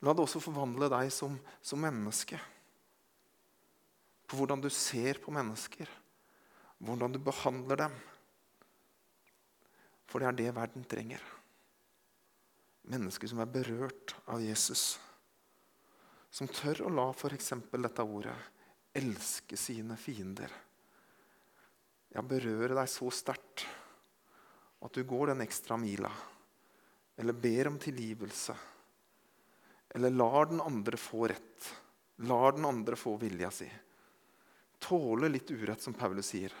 la 0.00 0.14
det 0.16 0.24
også 0.24 0.42
forvandle 0.42 0.88
deg 0.92 1.10
som, 1.12 1.36
som 1.60 1.82
menneske. 1.84 2.40
På 4.30 4.40
hvordan 4.40 4.62
du 4.62 4.70
ser 4.72 5.20
på 5.20 5.34
mennesker, 5.34 5.90
hvordan 6.80 7.12
du 7.12 7.20
behandler 7.22 7.84
dem. 7.84 8.00
For 10.08 10.22
det 10.22 10.30
er 10.30 10.40
det 10.40 10.56
verden 10.56 10.88
trenger. 10.88 11.22
Mennesker 12.90 13.30
som 13.30 13.42
er 13.44 13.52
berørt 13.52 14.16
av 14.30 14.40
Jesus 14.42 14.96
som 16.30 16.48
tør 16.48 16.86
å 16.86 16.94
la 16.94 17.10
f.eks. 17.10 17.52
dette 17.70 18.06
ordet 18.06 18.36
elske 18.92 19.56
sine 19.58 19.96
fiender. 19.98 20.50
Ja, 22.10 22.22
berøre 22.22 22.74
deg 22.74 22.90
så 22.90 23.10
sterkt 23.14 23.66
at 24.80 24.96
du 24.96 25.04
går 25.06 25.30
den 25.30 25.44
ekstra 25.44 25.76
mila, 25.78 26.10
eller 27.20 27.36
ber 27.36 27.68
om 27.70 27.78
tilgivelse, 27.78 28.56
eller 29.94 30.10
lar 30.14 30.48
den 30.50 30.62
andre 30.64 30.98
få 30.98 31.28
rett, 31.30 31.68
lar 32.26 32.56
den 32.56 32.66
andre 32.66 32.96
få 32.96 33.16
vilja 33.20 33.50
si. 33.54 33.68
Tåle 34.80 35.28
litt 35.28 35.50
urett, 35.50 35.82
som 35.82 35.94
Paulus 35.94 36.32
sier. 36.32 36.54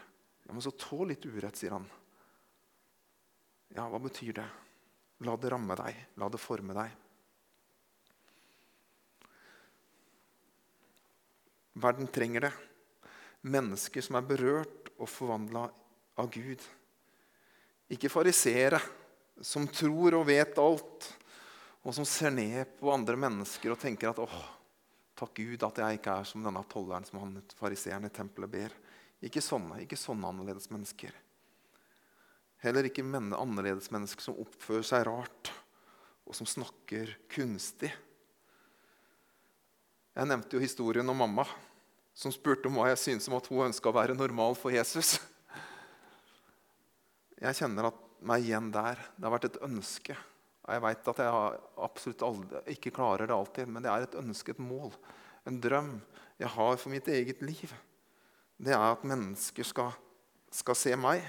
Ja, 0.44 0.52
men 0.52 0.62
så 0.62 0.74
tål 0.76 1.14
litt 1.14 1.24
urett, 1.24 1.56
sier 1.56 1.72
han. 1.72 1.86
Ja, 3.72 3.86
hva 3.88 4.00
betyr 4.02 4.34
det? 4.36 4.48
La 5.24 5.36
det 5.40 5.50
ramme 5.52 5.76
deg, 5.78 5.96
la 6.20 6.28
det 6.28 6.40
forme 6.42 6.76
deg. 6.76 6.92
Verden 11.80 12.08
trenger 12.12 12.48
det. 12.48 12.52
Mennesker 13.40 14.04
som 14.04 14.18
er 14.18 14.26
berørt 14.28 14.90
og 15.00 15.08
forvandla 15.08 15.64
av 16.20 16.28
Gud. 16.32 16.60
Ikke 17.90 18.12
fariseere 18.12 18.80
som 19.40 19.66
tror 19.72 20.18
og 20.18 20.26
vet 20.28 20.58
alt, 20.60 21.08
og 21.80 21.94
som 21.96 22.04
ser 22.04 22.32
ned 22.34 22.76
på 22.78 22.92
andre 22.92 23.16
mennesker 23.16 23.72
og 23.72 23.80
tenker 23.80 24.10
at 24.10 24.20
åh, 24.20 24.40
takk 25.16 25.32
Gud 25.40 25.64
at 25.64 25.80
jeg 25.80 26.00
ikke 26.00 26.18
er 26.20 26.28
som 26.28 26.44
denne 26.44 26.62
tolleren 26.68 27.06
som 27.08 27.22
han 27.22 27.38
fariseeren 27.56 28.06
i 28.08 28.12
tempelet 28.12 28.52
ber. 28.52 28.76
Ikke 29.24 29.42
sånne, 29.44 29.80
ikke 29.84 29.98
sånne 30.00 30.28
annerledes 30.28 30.68
mennesker. 30.72 31.16
Heller 32.60 32.84
ikke 32.84 33.04
annerledes 33.04 33.88
mennesker 33.92 34.24
som 34.24 34.38
oppfører 34.40 34.84
seg 34.84 35.06
rart, 35.08 35.50
og 36.28 36.36
som 36.36 36.48
snakker 36.48 37.16
kunstig. 37.32 37.90
Jeg 40.14 40.28
nevnte 40.28 40.56
jo 40.56 40.62
historien 40.62 41.08
om 41.08 41.16
mamma 41.16 41.46
som 42.20 42.32
spurte 42.34 42.68
om 42.68 42.76
hva 42.76 42.90
jeg 42.90 43.00
syntes 43.00 43.30
om 43.30 43.38
at 43.38 43.46
hun 43.48 43.70
ønska 43.70 43.88
å 43.88 43.96
være 43.96 44.16
normal 44.18 44.56
for 44.58 44.74
Jesus. 44.74 45.14
Jeg 47.40 47.56
kjenner 47.56 47.88
meg 48.28 48.44
igjen 48.44 48.68
der. 48.74 49.00
Det 49.16 49.24
har 49.24 49.32
vært 49.32 49.46
et 49.48 49.62
ønske. 49.64 50.16
Jeg 50.70 50.82
veit 50.84 51.08
at 51.08 51.22
jeg 51.24 51.60
absolutt 51.80 52.24
aldri, 52.26 52.60
ikke 52.74 52.92
klarer 52.94 53.30
det 53.30 53.34
alltid, 53.34 53.70
men 53.72 53.82
det 53.82 53.90
er 53.90 54.04
et 54.04 54.18
ønsket 54.20 54.60
mål, 54.62 54.92
en 55.48 55.56
drøm 55.64 55.94
jeg 56.38 56.52
har 56.52 56.76
for 56.76 56.92
mitt 56.92 57.08
eget 57.10 57.40
liv. 57.42 57.72
Det 58.60 58.74
er 58.76 58.84
at 58.84 59.06
mennesker 59.08 59.64
skal, 59.64 59.96
skal 60.52 60.76
se 60.76 60.92
meg. 61.00 61.24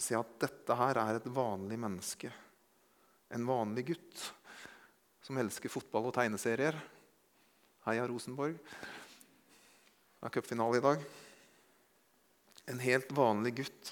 Se 0.00 0.16
at 0.16 0.32
dette 0.40 0.78
her 0.80 1.02
er 1.04 1.20
et 1.20 1.28
vanlig 1.36 1.76
menneske. 1.78 2.32
En 3.36 3.44
vanlig 3.48 3.90
gutt 3.92 4.24
som 5.22 5.38
elsker 5.38 5.70
fotball 5.72 6.08
og 6.08 6.16
tegneserier. 6.16 6.80
Heia 7.82 8.04
Rosenborg. 8.06 8.54
Det 8.62 10.28
er 10.28 10.30
cupfinale 10.30 10.78
i 10.78 10.82
dag. 10.84 11.00
En 12.70 12.78
helt 12.78 13.10
vanlig 13.10 13.56
gutt 13.58 13.90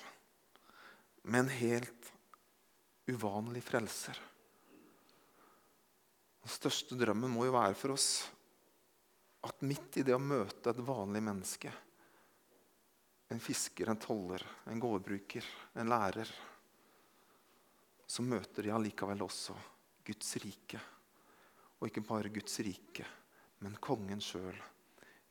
med 1.26 1.40
en 1.40 1.50
helt 1.50 2.12
uvanlig 3.10 3.64
frelser. 3.66 4.20
Den 6.38 6.54
største 6.54 6.94
drømmen 7.02 7.34
må 7.34 7.48
jo 7.48 7.56
være 7.58 7.74
for 7.74 7.96
oss 7.96 8.08
at 9.42 9.66
midt 9.66 9.98
i 9.98 10.06
det 10.06 10.14
å 10.14 10.22
møte 10.22 10.70
et 10.70 10.86
vanlig 10.86 11.22
menneske 11.24 11.72
En 13.30 13.42
fisker, 13.42 13.88
en 13.90 13.98
toller, 13.98 14.42
en 14.70 14.80
gårdbruker, 14.82 15.46
en 15.74 15.90
lærer 15.90 16.30
Så 18.06 18.22
møter 18.22 18.66
de 18.66 18.72
allikevel 18.74 19.22
også 19.22 19.54
Guds 20.06 20.36
rike. 20.42 20.80
Og 21.78 21.88
ikke 21.88 22.06
bare 22.06 22.32
Guds 22.34 22.58
rike, 22.66 23.06
men 23.60 23.76
kongen 23.76 24.20
sjøl, 24.24 24.56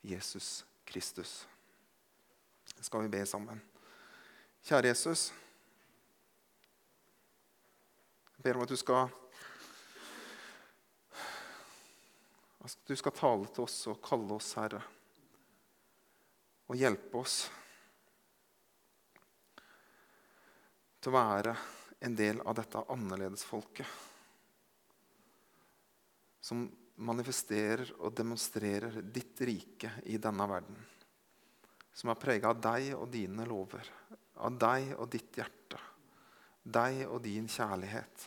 Jesus 0.06 0.64
Kristus. 0.86 1.46
Det 2.76 2.84
Skal 2.86 3.02
vi 3.02 3.12
be 3.12 3.24
sammen? 3.26 3.60
Kjære 4.62 4.92
Jesus. 4.92 5.30
Jeg 8.36 8.44
ber 8.44 8.56
om 8.56 8.62
at 8.64 8.70
du 8.70 8.78
skal 8.78 9.10
at 12.60 12.76
du 12.86 12.94
skal 12.96 13.16
tale 13.16 13.48
til 13.50 13.64
oss 13.64 13.78
og 13.90 14.02
kalle 14.04 14.36
oss, 14.36 14.52
Herre, 14.54 14.82
og 16.70 16.78
hjelpe 16.78 17.18
oss 17.18 17.38
til 21.00 21.10
å 21.10 21.16
være 21.16 21.56
en 22.04 22.14
del 22.16 22.42
av 22.44 22.54
dette 22.60 22.84
annerledesfolket 22.94 23.96
som 26.40 26.68
manifesterer 27.00 27.94
og 27.98 28.14
demonstrerer 28.16 29.00
ditt 29.02 29.40
rike 29.46 29.92
i 30.12 30.18
denne 30.20 30.46
verden. 30.48 30.76
Som 31.92 32.12
er 32.12 32.20
prega 32.20 32.52
av 32.52 32.60
deg 32.62 32.92
og 32.96 33.08
dine 33.12 33.46
lover, 33.48 33.88
av 34.40 34.58
deg 34.60 34.92
og 34.96 35.08
ditt 35.12 35.40
hjerte. 35.40 35.80
Deg 36.60 37.06
og 37.08 37.22
din 37.24 37.48
kjærlighet, 37.48 38.26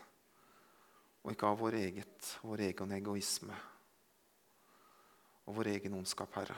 og 1.23 1.31
ikke 1.31 1.51
av 1.53 1.59
vår, 1.61 1.77
eget, 1.79 2.31
vår 2.43 2.65
egen 2.67 2.97
egoisme 2.97 3.59
og 5.43 5.57
vår 5.57 5.69
egen 5.75 5.95
ondskap, 5.97 6.33
Herre. 6.39 6.55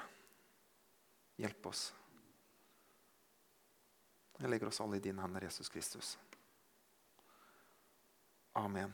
Hjelp 1.42 1.70
oss. 1.72 1.88
Jeg 4.40 4.52
legger 4.52 4.70
oss 4.70 4.82
alle 4.84 5.00
i 5.00 5.04
dine 5.04 5.24
hender, 5.24 5.48
Jesus 5.48 5.72
Kristus. 5.72 6.16
Amen. 8.56 8.94